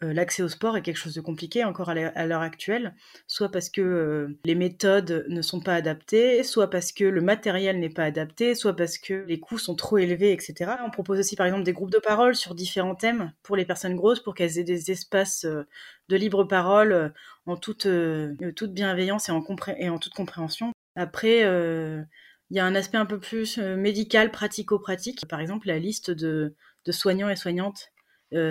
euh, 0.04 0.14
l'accès 0.14 0.44
au 0.44 0.48
sport 0.48 0.78
est 0.78 0.84
quelque 0.84 0.98
chose 0.98 1.16
de 1.16 1.22
compliqué 1.22 1.64
encore 1.64 1.90
à 1.90 2.26
l'heure 2.28 2.42
actuelle, 2.42 2.94
soit 3.26 3.50
parce 3.50 3.70
que 3.70 3.82
euh, 3.82 4.40
les 4.46 4.54
méthodes 4.54 5.26
ne 5.28 5.42
sont 5.42 5.60
pas 5.60 5.74
adaptées, 5.74 6.44
soit 6.44 6.70
parce 6.70 6.92
que 6.92 7.04
le 7.04 7.20
matériel 7.20 7.80
n'est 7.80 7.90
pas 7.90 8.04
adapté, 8.04 8.54
soit 8.54 8.76
parce 8.76 9.00
que 9.00 9.26
les 9.28 9.40
coûts 9.40 9.58
sont 9.58 9.74
trop 9.74 9.98
élevés, 9.98 10.34
etc. 10.34 10.74
On 10.86 10.92
propose 10.92 11.18
aussi 11.18 11.36
par 11.36 11.48
exemple 11.48 11.64
des 11.64 11.74
groupes 11.74 11.90
de 11.90 11.98
parole 11.98 12.36
sur 12.36 12.54
différents 12.54 12.94
thèmes 12.94 13.34
pour 13.42 13.56
les 13.56 13.66
personnes 13.66 13.96
grosses, 13.96 14.20
pour 14.20 14.36
qu'elles 14.36 14.60
aient 14.60 14.64
des 14.64 14.92
espaces 14.92 15.46
euh, 15.46 15.64
de 16.10 16.16
libre 16.16 16.44
parole 16.44 17.12
en 17.48 17.58
toute, 17.58 17.88
bienveillance 17.88 19.30
et 19.30 19.32
en, 19.32 19.98
toute 19.98 20.14
compréhension. 20.14 20.72
Après, 20.96 21.40
il 21.42 22.56
y 22.56 22.60
a 22.60 22.66
un 22.66 22.76
aspect 22.76 22.98
un 22.98 23.06
peu 23.06 23.20
plus 23.20 23.58
médical, 23.58 24.32
pratico-pratique. 24.32 25.28
Par 25.28 25.42
exemple, 25.42 25.68
la 25.68 25.80
liste 25.80 26.12
de 26.12 26.54
soignants 26.90 27.30
et 27.30 27.36
soignantes 27.36 27.92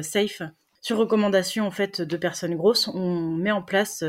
safe 0.03 0.43
sur 0.81 0.99
recommandation 0.99 1.67
en 1.67 1.71
fait 1.71 2.01
de 2.01 2.17
personnes 2.17 2.57
grosses, 2.57 2.89
on 2.89 3.33
met 3.33 3.51
en 3.51 3.63
place 3.63 4.05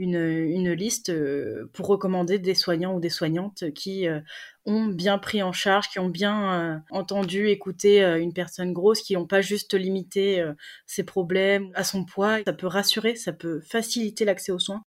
euh, 0.00 0.46
une, 0.48 0.72
liste 0.72 1.10
euh, 1.10 1.70
pour 1.72 1.86
recommander 1.86 2.38
des 2.38 2.54
soignants 2.54 2.94
ou 2.94 3.00
des 3.00 3.10
soignantes 3.10 3.64
qui 3.74 4.08
euh, 4.08 4.20
ont 4.64 4.86
bien 4.86 5.18
pris 5.18 5.42
en 5.42 5.52
charge, 5.52 5.88
qui 5.88 5.98
ont 5.98 6.08
bien 6.08 6.82
entendu, 6.90 7.48
écouté 7.48 8.02
une 8.02 8.32
personne 8.32 8.72
grosse, 8.72 9.02
qui 9.02 9.14
n'ont 9.14 9.26
pas 9.26 9.40
juste 9.40 9.74
limité 9.74 10.44
ses 10.86 11.02
problèmes 11.02 11.72
à 11.74 11.82
son 11.82 12.04
poids. 12.04 12.38
Ça 12.46 12.52
peut 12.52 12.68
rassurer, 12.68 13.16
ça 13.16 13.32
peut 13.32 13.60
faciliter 13.60 14.24
l'accès 14.24 14.52
aux 14.52 14.60
soins. 14.60 14.84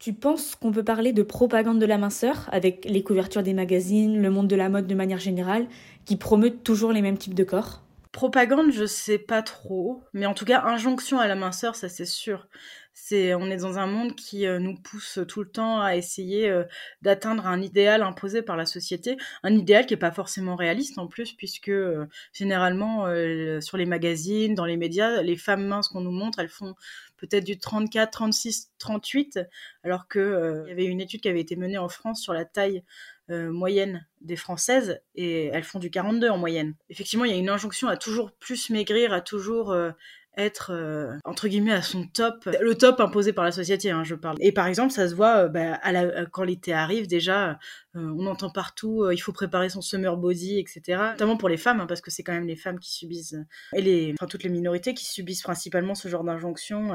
Tu 0.00 0.14
penses 0.14 0.56
qu'on 0.56 0.72
peut 0.72 0.82
parler 0.82 1.12
de 1.12 1.22
propagande 1.22 1.78
de 1.78 1.84
la 1.84 1.98
minceur 1.98 2.48
avec 2.52 2.86
les 2.86 3.02
couvertures 3.02 3.42
des 3.42 3.52
magazines, 3.52 4.20
le 4.20 4.30
monde 4.30 4.48
de 4.48 4.56
la 4.56 4.70
mode 4.70 4.86
de 4.86 4.94
manière 4.94 5.18
générale, 5.18 5.68
qui 6.06 6.16
promeut 6.16 6.56
toujours 6.56 6.90
les 6.92 7.02
mêmes 7.02 7.18
types 7.18 7.34
de 7.34 7.44
corps? 7.44 7.82
Propagande, 8.12 8.72
je 8.72 8.86
sais 8.86 9.18
pas 9.18 9.42
trop, 9.42 10.02
mais 10.14 10.24
en 10.26 10.32
tout 10.34 10.46
cas 10.46 10.62
injonction 10.64 11.20
à 11.20 11.28
la 11.28 11.36
minceur, 11.36 11.76
ça 11.76 11.90
c'est 11.90 12.06
sûr. 12.06 12.48
On 13.12 13.50
est 13.50 13.56
dans 13.56 13.78
un 13.78 13.86
monde 13.86 14.14
qui 14.14 14.46
euh, 14.46 14.58
nous 14.58 14.76
pousse 14.76 15.18
tout 15.26 15.42
le 15.42 15.50
temps 15.50 15.80
à 15.80 15.96
essayer 15.96 16.48
euh, 16.48 16.64
d'atteindre 17.02 17.46
un 17.46 17.60
idéal 17.60 18.02
imposé 18.02 18.42
par 18.42 18.56
la 18.56 18.66
société, 18.66 19.16
un 19.42 19.54
idéal 19.54 19.86
qui 19.86 19.94
est 19.94 19.96
pas 19.96 20.12
forcément 20.12 20.54
réaliste 20.54 20.98
en 20.98 21.08
plus, 21.08 21.32
puisque 21.32 21.68
euh, 21.68 22.06
généralement 22.32 23.06
sur 23.60 23.76
les 23.76 23.86
magazines, 23.86 24.54
dans 24.54 24.64
les 24.64 24.76
médias, 24.76 25.22
les 25.22 25.36
femmes 25.36 25.66
minces 25.66 25.88
qu'on 25.88 26.00
nous 26.00 26.12
montre, 26.12 26.38
elles 26.38 26.48
font 26.48 26.74
peut-être 27.16 27.44
du 27.44 27.58
34, 27.58 28.10
36, 28.10 28.72
38, 28.78 29.40
alors 29.82 30.08
qu'il 30.08 30.20
il 30.20 30.68
y 30.68 30.72
avait 30.72 30.84
une 30.84 31.00
étude 31.00 31.20
qui 31.20 31.28
avait 31.28 31.40
été 31.40 31.56
menée 31.56 31.78
en 31.78 31.88
France 31.88 32.22
sur 32.22 32.32
la 32.32 32.44
taille 32.44 32.82
moyenne 33.28 34.04
des 34.20 34.34
Françaises 34.34 35.00
et 35.14 35.46
elles 35.46 35.62
font 35.62 35.78
du 35.78 35.88
42 35.88 36.28
en 36.30 36.38
moyenne. 36.38 36.74
Effectivement, 36.88 37.24
il 37.24 37.30
y 37.30 37.34
a 37.34 37.38
une 37.38 37.48
injonction 37.48 37.86
à 37.86 37.96
toujours 37.96 38.32
plus 38.32 38.70
maigrir, 38.70 39.12
à 39.12 39.20
toujours 39.20 39.72
être 40.42 40.72
euh, 40.72 41.16
entre 41.24 41.48
guillemets 41.48 41.72
à 41.72 41.82
son 41.82 42.06
top, 42.06 42.48
le 42.60 42.74
top 42.74 43.00
imposé 43.00 43.32
par 43.32 43.44
la 43.44 43.52
société, 43.52 43.90
hein, 43.90 44.04
je 44.04 44.14
parle. 44.14 44.36
Et 44.40 44.52
par 44.52 44.66
exemple, 44.66 44.92
ça 44.92 45.08
se 45.08 45.14
voit 45.14 45.44
euh, 45.44 45.48
bah, 45.48 45.78
euh, 45.86 46.26
quand 46.30 46.44
l'été 46.44 46.72
arrive 46.72 47.06
déjà, 47.06 47.58
on 47.94 48.26
entend 48.26 48.50
partout, 48.50 49.10
il 49.10 49.18
faut 49.18 49.32
préparer 49.32 49.68
son 49.68 49.80
summer 49.80 50.16
body, 50.16 50.58
etc. 50.58 50.82
Notamment 51.12 51.36
pour 51.36 51.48
les 51.48 51.56
femmes, 51.56 51.80
hein, 51.80 51.86
parce 51.86 52.00
que 52.00 52.10
c'est 52.10 52.22
quand 52.22 52.32
même 52.32 52.46
les 52.46 52.56
femmes 52.56 52.78
qui 52.78 52.92
subissent 52.92 53.34
et 53.74 54.14
enfin 54.14 54.26
toutes 54.26 54.44
les 54.44 54.48
minorités 54.48 54.94
qui 54.94 55.04
subissent 55.04 55.42
principalement 55.42 55.94
ce 55.94 56.08
genre 56.08 56.22
d'injonction 56.22 56.92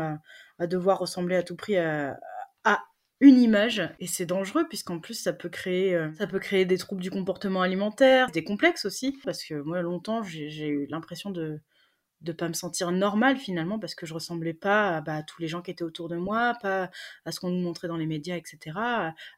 à, 0.59 0.67
devoir 0.67 0.99
ressembler 0.99 1.35
à 1.35 1.43
tout 1.43 1.57
prix 1.57 1.77
à, 1.77 2.17
à 2.63 2.81
une 3.19 3.37
image 3.41 3.81
et 3.99 4.07
c'est 4.07 4.25
dangereux 4.25 4.65
puisqu'en 4.69 4.99
plus 4.99 5.15
ça 5.15 5.33
peut 5.33 5.49
créer 5.49 5.99
ça 6.17 6.27
peut 6.27 6.39
créer 6.39 6.63
des 6.63 6.77
troubles 6.77 7.01
du 7.01 7.11
comportement 7.11 7.61
alimentaire, 7.61 8.31
des 8.31 8.45
complexes 8.45 8.85
aussi 8.85 9.17
parce 9.25 9.43
que 9.43 9.55
moi 9.55 9.81
longtemps 9.81 10.23
j'ai 10.23 10.67
eu 10.67 10.87
l'impression 10.89 11.29
de 11.29 11.59
de 12.25 12.33
pas 12.33 12.49
me 12.49 12.53
sentir 12.53 12.91
normale 12.91 13.37
finalement 13.37 13.79
parce 13.79 13.95
que 13.95 14.05
je 14.05 14.13
ressemblais 14.13 14.53
pas 14.53 15.01
bah, 15.01 15.15
à, 15.15 15.23
tous 15.23 15.41
les 15.41 15.47
gens 15.47 15.61
qui 15.61 15.71
étaient 15.71 15.83
autour 15.83 16.09
de 16.09 16.17
moi, 16.17 16.55
pas 16.61 16.89
à 17.23 17.31
ce 17.31 17.39
qu'on 17.39 17.49
nous 17.49 17.61
montrait 17.61 17.87
dans 17.87 17.95
les 17.95 18.07
médias, 18.07 18.35
etc. 18.35 18.77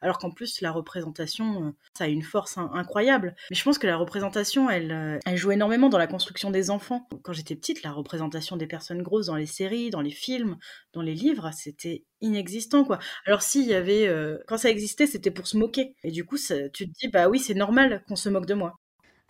Alors 0.00 0.18
qu'en 0.18 0.30
plus 0.30 0.60
la 0.60 0.72
représentation, 0.72 1.66
euh, 1.66 1.70
ça 1.96 2.04
a 2.04 2.06
une 2.08 2.22
force 2.22 2.58
incroyable. 2.58 3.36
Mais 3.50 3.56
je 3.56 3.62
pense 3.62 3.78
que 3.78 3.86
la 3.86 3.96
représentation, 3.96 4.68
elle, 4.70 4.90
euh, 4.90 5.18
elle 5.26 5.36
joue 5.36 5.52
énormément 5.52 5.88
dans 5.88 5.98
la 5.98 6.06
construction 6.06 6.50
des 6.50 6.70
enfants. 6.70 7.08
Quand 7.22 7.32
j'étais 7.32 7.54
petite, 7.54 7.82
la 7.82 7.92
représentation 7.92 8.56
des 8.56 8.66
personnes 8.66 9.02
grosses 9.02 9.26
dans 9.26 9.36
les 9.36 9.46
séries, 9.46 9.90
dans 9.90 10.00
les 10.00 10.10
films, 10.10 10.56
dans 10.92 11.02
les 11.02 11.14
livres, 11.14 11.50
c'était 11.54 12.04
inexistant 12.20 12.84
quoi. 12.84 12.98
Alors 13.26 13.42
s'il 13.42 13.66
y 13.66 13.74
avait, 13.74 14.08
euh, 14.08 14.38
quand 14.48 14.58
ça 14.58 14.70
existait, 14.70 15.06
c'était 15.06 15.30
pour 15.30 15.46
se 15.46 15.56
moquer. 15.56 15.94
Et 16.02 16.10
du 16.10 16.24
coup, 16.24 16.36
tu 16.38 16.88
te 16.88 16.98
dis 16.98 17.08
bah 17.08 17.28
oui, 17.28 17.38
c'est 17.38 17.54
normal 17.54 18.02
qu'on 18.08 18.16
se 18.16 18.28
moque 18.28 18.46
de 18.46 18.54
moi. 18.54 18.78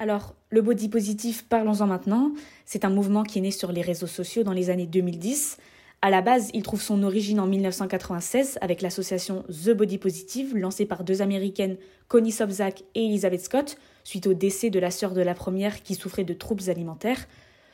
Alors, 0.01 0.37
le 0.51 0.63
body 0.63 0.89
positif, 0.89 1.45
parlons-en 1.49 1.89
maintenant. 1.89 2.31
C'est 2.65 2.85
un 2.85 2.91
mouvement 2.91 3.25
qui 3.25 3.39
est 3.39 3.43
né 3.43 3.51
sur 3.51 3.73
les 3.73 3.83
réseaux 3.83 4.07
sociaux 4.07 4.45
dans 4.45 4.53
les 4.53 4.71
années 4.71 4.87
2010. 4.87 5.59
À 6.03 6.11
la 6.11 6.23
base, 6.23 6.51
il 6.55 6.63
trouve 6.63 6.81
son 6.81 7.03
origine 7.03 7.41
en 7.41 7.49
1996 7.49 8.59
avec 8.61 8.81
l'association 8.81 9.43
The 9.49 9.71
Body 9.71 9.99
Positive, 9.99 10.57
lancée 10.57 10.87
par 10.87 11.03
deux 11.03 11.21
américaines, 11.21 11.77
Connie 12.07 12.31
Sobzak 12.31 12.85
et 12.95 13.07
Elizabeth 13.07 13.41
Scott, 13.41 13.77
suite 14.05 14.29
au 14.29 14.35
décès 14.35 14.71
de 14.71 14.79
la 14.79 14.93
sœur 14.93 15.15
de 15.15 15.21
la 15.21 15.35
première 15.35 15.83
qui 15.83 15.97
souffrait 15.97 16.23
de 16.23 16.33
troubles 16.33 16.71
alimentaires. 16.71 17.27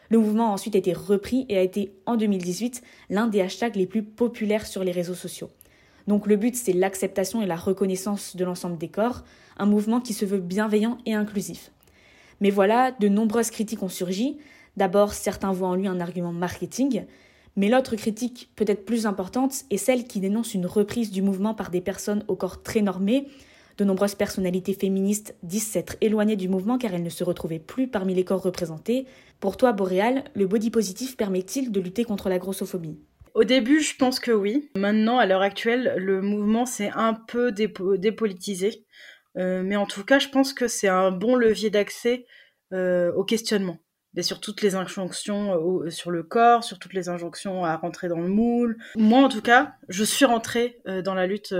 Le 0.08 0.18
mouvement 0.18 0.48
a 0.48 0.54
ensuite 0.54 0.76
été 0.76 0.94
repris 0.94 1.44
et 1.50 1.58
a 1.58 1.62
été, 1.62 1.92
en 2.06 2.16
2018, 2.16 2.82
l'un 3.10 3.26
des 3.26 3.42
hashtags 3.42 3.76
les 3.76 3.86
plus 3.86 4.02
populaires 4.02 4.66
sur 4.66 4.82
les 4.82 4.92
réseaux 4.92 5.12
sociaux. 5.12 5.50
Donc 6.06 6.26
le 6.26 6.36
but, 6.36 6.56
c'est 6.56 6.72
l'acceptation 6.72 7.42
et 7.42 7.46
la 7.46 7.56
reconnaissance 7.56 8.34
de 8.34 8.44
l'ensemble 8.46 8.78
des 8.78 8.88
corps, 8.88 9.24
un 9.58 9.66
mouvement 9.66 10.00
qui 10.00 10.14
se 10.14 10.24
veut 10.24 10.40
bienveillant 10.40 10.96
et 11.04 11.12
inclusif. 11.12 11.70
Mais 12.40 12.50
voilà, 12.50 12.92
de 12.92 13.08
nombreuses 13.08 13.50
critiques 13.50 13.82
ont 13.82 13.88
surgi. 13.88 14.38
D'abord, 14.76 15.12
certains 15.12 15.52
voient 15.52 15.68
en 15.68 15.74
lui 15.74 15.86
un 15.86 16.00
argument 16.00 16.32
marketing, 16.32 17.04
mais 17.56 17.68
l'autre 17.68 17.94
critique, 17.96 18.50
peut-être 18.56 18.84
plus 18.84 19.06
importante, 19.06 19.62
est 19.70 19.76
celle 19.76 20.04
qui 20.04 20.20
dénonce 20.20 20.54
une 20.54 20.66
reprise 20.66 21.12
du 21.12 21.22
mouvement 21.22 21.54
par 21.54 21.70
des 21.70 21.80
personnes 21.80 22.24
au 22.26 22.34
corps 22.34 22.62
très 22.62 22.82
normé. 22.82 23.28
De 23.76 23.84
nombreuses 23.84 24.14
personnalités 24.14 24.74
féministes 24.74 25.36
disent 25.42 25.66
s'être 25.66 25.96
éloignées 26.00 26.36
du 26.36 26.48
mouvement 26.48 26.78
car 26.78 26.94
elles 26.94 27.02
ne 27.02 27.10
se 27.10 27.24
retrouvaient 27.24 27.58
plus 27.58 27.88
parmi 27.88 28.14
les 28.14 28.24
corps 28.24 28.42
représentés. 28.42 29.06
Pour 29.40 29.56
toi, 29.56 29.72
Boréal, 29.72 30.24
le 30.34 30.46
body 30.46 30.70
positif 30.70 31.16
permet-il 31.16 31.70
de 31.70 31.80
lutter 31.80 32.04
contre 32.04 32.28
la 32.28 32.38
grossophobie? 32.38 32.98
Au 33.34 33.42
début, 33.42 33.80
je 33.80 33.96
pense 33.96 34.20
que 34.20 34.30
oui. 34.30 34.70
Maintenant, 34.76 35.18
à 35.18 35.26
l'heure 35.26 35.42
actuelle, 35.42 35.94
le 35.96 36.22
mouvement 36.22 36.66
s'est 36.66 36.92
un 36.94 37.14
peu 37.14 37.50
dépolitisé. 37.52 38.84
Euh, 39.36 39.62
mais 39.64 39.76
en 39.76 39.86
tout 39.86 40.04
cas, 40.04 40.18
je 40.18 40.28
pense 40.28 40.52
que 40.52 40.68
c'est 40.68 40.88
un 40.88 41.10
bon 41.10 41.34
levier 41.34 41.70
d'accès 41.70 42.26
euh, 42.72 43.12
au 43.12 43.24
questionnement. 43.24 43.78
Sur 44.20 44.38
toutes 44.40 44.62
les 44.62 44.76
injonctions 44.76 45.56
euh, 45.56 45.90
sur 45.90 46.12
le 46.12 46.22
corps, 46.22 46.62
sur 46.62 46.78
toutes 46.78 46.92
les 46.92 47.08
injonctions 47.08 47.64
à 47.64 47.76
rentrer 47.76 48.06
dans 48.06 48.20
le 48.20 48.28
moule. 48.28 48.78
Moi, 48.94 49.18
en 49.18 49.28
tout 49.28 49.42
cas, 49.42 49.74
je 49.88 50.04
suis 50.04 50.24
rentrée 50.24 50.80
dans 51.02 51.14
la 51.14 51.26
lutte 51.26 51.52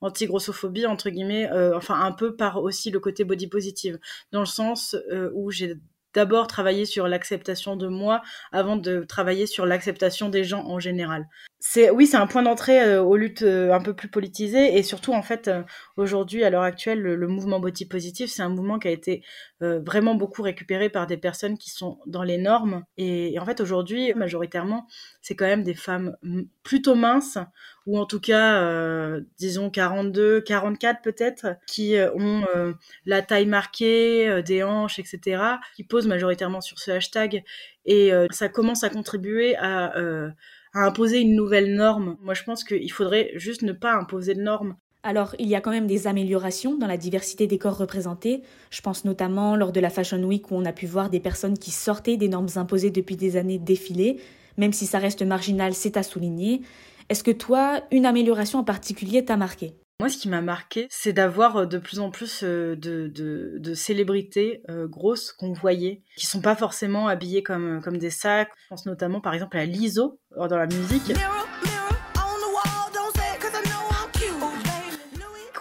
anti-grossophobie, 0.00 0.86
entre 0.86 1.10
guillemets, 1.10 1.48
enfin 1.76 2.00
un 2.00 2.10
peu 2.10 2.34
par 2.34 2.60
aussi 2.60 2.90
le 2.90 2.98
côté 2.98 3.22
body 3.22 3.46
positive, 3.46 4.00
dans 4.32 4.40
le 4.40 4.46
sens 4.46 4.96
où 5.32 5.52
j'ai 5.52 5.76
d'abord 6.14 6.46
travailler 6.46 6.86
sur 6.86 7.08
l'acceptation 7.08 7.76
de 7.76 7.86
moi 7.88 8.22
avant 8.52 8.76
de 8.76 9.04
travailler 9.04 9.46
sur 9.46 9.66
l'acceptation 9.66 10.28
des 10.28 10.44
gens 10.44 10.64
en 10.66 10.78
général. 10.78 11.26
C'est 11.64 11.90
oui, 11.90 12.08
c'est 12.08 12.16
un 12.16 12.26
point 12.26 12.42
d'entrée 12.42 12.82
euh, 12.82 13.00
aux 13.04 13.16
luttes 13.16 13.42
euh, 13.42 13.72
un 13.72 13.80
peu 13.80 13.94
plus 13.94 14.08
politisées 14.08 14.76
et 14.76 14.82
surtout 14.82 15.12
en 15.12 15.22
fait 15.22 15.46
euh, 15.46 15.62
aujourd'hui 15.96 16.42
à 16.42 16.50
l'heure 16.50 16.64
actuelle 16.64 17.00
le, 17.00 17.28
mouvement 17.28 17.60
body 17.60 17.86
positif 17.86 18.32
c'est 18.32 18.42
un 18.42 18.48
mouvement 18.48 18.80
qui 18.80 18.88
a 18.88 18.90
été 18.90 19.22
vraiment 19.60 20.16
beaucoup 20.16 20.42
récupéré 20.42 20.88
par 20.90 21.06
des 21.06 21.16
personnes 21.16 21.56
qui 21.56 21.70
sont 21.70 22.00
dans 22.06 22.24
les 22.24 22.36
normes 22.36 22.82
et, 22.96 23.38
en 23.38 23.46
fait 23.46 23.60
aujourd'hui 23.60 24.12
majoritairement 24.14 24.88
c'est 25.20 25.36
quand 25.36 25.46
même 25.46 25.62
des 25.62 25.74
femmes 25.74 26.16
plutôt 26.64 26.96
minces 26.96 27.38
ou 27.86 27.98
en 27.98 28.06
tout 28.06 28.20
cas 28.20 29.20
disons 29.38 29.70
42, 29.70 30.40
44 30.40 31.02
peut-être 31.02 31.46
qui 31.66 31.96
ont 32.14 32.44
la 33.06 33.22
taille 33.22 33.46
marquée, 33.46 34.42
des 34.42 34.62
hanches 34.62 34.98
etc. 34.98 35.42
qui 35.76 35.84
posent 35.84 36.06
majoritairement 36.06 36.60
sur 36.60 36.78
ce 36.78 36.90
hashtag 36.90 37.42
et 37.84 38.12
ça 38.30 38.48
commence 38.48 38.84
à 38.84 38.90
contribuer 38.90 39.56
à 39.56 39.94
à 40.74 40.86
imposer 40.86 41.20
une 41.20 41.34
nouvelle 41.34 41.74
norme. 41.74 42.16
Moi, 42.22 42.34
je 42.34 42.42
pense 42.44 42.64
qu'il 42.64 42.90
faudrait 42.90 43.30
juste 43.34 43.62
ne 43.62 43.72
pas 43.72 43.94
imposer 43.94 44.34
de 44.34 44.42
normes. 44.42 44.76
Alors, 45.02 45.34
il 45.38 45.48
y 45.48 45.56
a 45.56 45.60
quand 45.60 45.72
même 45.72 45.88
des 45.88 46.06
améliorations 46.06 46.78
dans 46.78 46.86
la 46.86 46.96
diversité 46.96 47.46
des 47.46 47.58
corps 47.58 47.76
représentés. 47.76 48.42
Je 48.70 48.80
pense 48.80 49.04
notamment 49.04 49.56
lors 49.56 49.72
de 49.72 49.80
la 49.80 49.90
Fashion 49.90 50.22
Week 50.22 50.50
où 50.50 50.54
on 50.54 50.64
a 50.64 50.72
pu 50.72 50.86
voir 50.86 51.10
des 51.10 51.20
personnes 51.20 51.58
qui 51.58 51.72
sortaient 51.72 52.16
des 52.16 52.28
normes 52.28 52.48
imposées 52.54 52.90
depuis 52.90 53.16
des 53.16 53.36
années 53.36 53.58
défiler. 53.58 54.20
Même 54.58 54.72
si 54.72 54.86
ça 54.86 54.98
reste 54.98 55.22
marginal, 55.22 55.74
c'est 55.74 55.96
à 55.96 56.02
souligner. 56.02 56.62
Est-ce 57.08 57.24
que 57.24 57.30
toi, 57.30 57.82
une 57.90 58.06
amélioration 58.06 58.60
en 58.60 58.64
particulier 58.64 59.24
t'a 59.24 59.36
marqué? 59.36 59.74
Moi, 60.00 60.08
ce 60.08 60.18
qui 60.18 60.28
m'a 60.28 60.40
marqué, 60.40 60.88
c'est 60.90 61.12
d'avoir 61.12 61.56
euh, 61.58 61.66
de 61.66 61.78
plus 61.78 62.00
en 62.00 62.10
plus 62.10 62.42
euh, 62.42 62.74
de, 62.74 63.06
de, 63.06 63.74
célébrités 63.74 64.62
euh, 64.68 64.88
grosses 64.88 65.30
qu'on 65.32 65.52
voyait, 65.52 66.02
qui 66.16 66.26
sont 66.26 66.40
pas 66.40 66.56
forcément 66.56 67.06
habillées 67.06 67.44
comme, 67.44 67.80
comme 67.82 67.98
des 67.98 68.10
sacs. 68.10 68.50
Je 68.64 68.68
pense 68.70 68.86
notamment, 68.86 69.20
par 69.20 69.32
exemple, 69.32 69.56
à 69.58 69.64
l'ISO 69.64 70.18
dans 70.36 70.56
la 70.56 70.66
musique. 70.66 71.12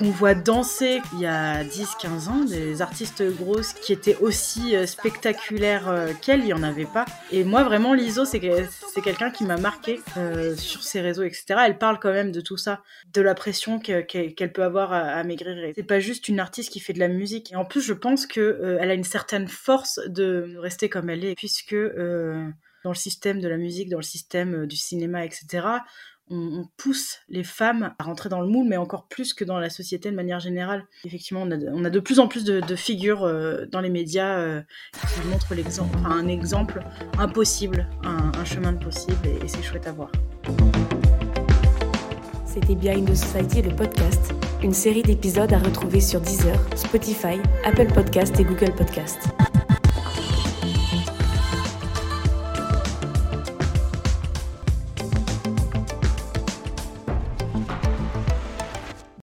Qu'on 0.02 0.10
voit 0.10 0.34
danser 0.34 1.00
il 1.14 1.20
y 1.20 1.28
a 1.28 1.64
10-15 1.64 2.28
ans, 2.28 2.44
des 2.44 2.82
artistes 2.82 3.22
grosses 3.38 3.74
qui 3.74 3.94
étaient 3.94 4.16
aussi 4.16 4.76
euh, 4.76 4.88
spectaculaires 4.88 5.90
euh, 5.90 6.12
qu'elle, 6.20 6.40
il 6.40 6.46
n'y 6.46 6.54
en 6.54 6.64
avait 6.64 6.88
pas. 6.88 7.06
Et 7.32 7.44
moi, 7.44 7.64
vraiment, 7.64 7.94
Liso, 7.94 8.26
c'est 8.26 8.40
quelqu'un 8.40 9.30
qui 9.30 9.44
m'a 9.44 9.58
marqué 9.58 10.02
euh, 10.18 10.56
sur 10.56 10.82
ses 10.82 11.02
réseaux, 11.02 11.22
etc. 11.22 11.44
Elle 11.68 11.78
parle 11.78 12.00
quand 12.00 12.12
même 12.12 12.32
de 12.32 12.42
tout 12.42 12.58
ça, 12.58 12.82
de 13.14 13.22
la 13.22 13.36
pression 13.36 13.80
qu'elle 13.80 14.52
peut 14.52 14.64
avoir 14.64 14.92
à, 14.92 15.24
maigrir. 15.24 15.72
C'est 15.76 15.84
pas 15.84 16.00
juste 16.00 16.28
une 16.28 16.40
artiste 16.40 16.72
qui 16.72 16.80
fait 16.80 16.94
de 16.94 17.00
la 17.00 17.08
musique. 17.08 17.52
Et 17.52 17.56
en 17.56 17.66
plus, 17.66 17.82
je 17.82 17.94
pense 17.94 18.26
qu'elle 18.26 18.80
a 18.80 18.94
une 18.96 19.04
certaine 19.04 19.48
force 19.48 20.00
de 20.08 20.56
rester 20.58 20.90
comme 20.90 21.12
elle 21.12 21.24
est, 21.26 21.36
puisque 21.36 21.76
dans 21.76 22.90
le 22.90 22.96
système 22.96 23.40
de 23.40 23.48
la 23.48 23.58
musique, 23.58 23.90
dans 23.90 23.98
le 23.98 24.04
système 24.04 24.66
du 24.66 24.78
cinéma, 24.78 25.24
etc., 25.26 25.68
on, 26.32 26.66
pousse 26.78 27.20
les 27.30 27.44
femmes 27.44 27.94
à 28.00 28.04
rentrer 28.04 28.30
dans 28.30 28.42
le 28.42 28.48
moule, 28.48 28.68
mais 28.68 28.78
encore 28.78 29.08
plus 29.08 29.34
que 29.34 29.44
dans 29.44 29.60
la 29.60 29.70
société 29.70 30.10
de 30.10 30.16
manière 30.16 30.40
générale. 30.40 30.86
Effectivement, 31.06 31.42
on 31.44 31.86
a 31.86 31.90
de, 31.90 32.00
plus 32.00 32.20
en 32.20 32.28
plus 32.28 32.44
de, 32.44 32.76
figures 32.76 33.24
euh, 33.24 33.66
dans 33.72 33.82
les 33.82 33.90
médias 33.90 34.40
euh, 34.40 34.62
qui 34.94 35.28
montrent 35.28 35.54
l'exemple, 35.54 35.98
un 36.06 36.28
exemple 36.28 36.84
impossible, 37.20 37.88
un, 38.04 38.46
chemin 38.46 38.74
possible, 38.74 39.28
et, 39.28 39.46
et 39.46 39.48
c'est 39.48 39.62
chouette 39.62 39.88
à 39.88 39.92
voir. 39.92 40.12
C'était 42.46 42.76
Behind 42.76 43.10
the 43.10 43.16
Society, 43.16 43.62
le 43.62 43.76
podcast, 43.76 44.34
une 44.64 44.74
série 44.74 45.04
d'épisodes 45.04 45.54
à 45.54 45.60
retrouver 45.60 46.02
sur 46.02 46.22
Deezer, 46.22 46.60
Spotify, 46.76 47.40
Apple 47.66 47.88
Podcast 47.94 48.40
et 48.40 48.44
Google 48.44 48.74
Podcast. 48.76 49.30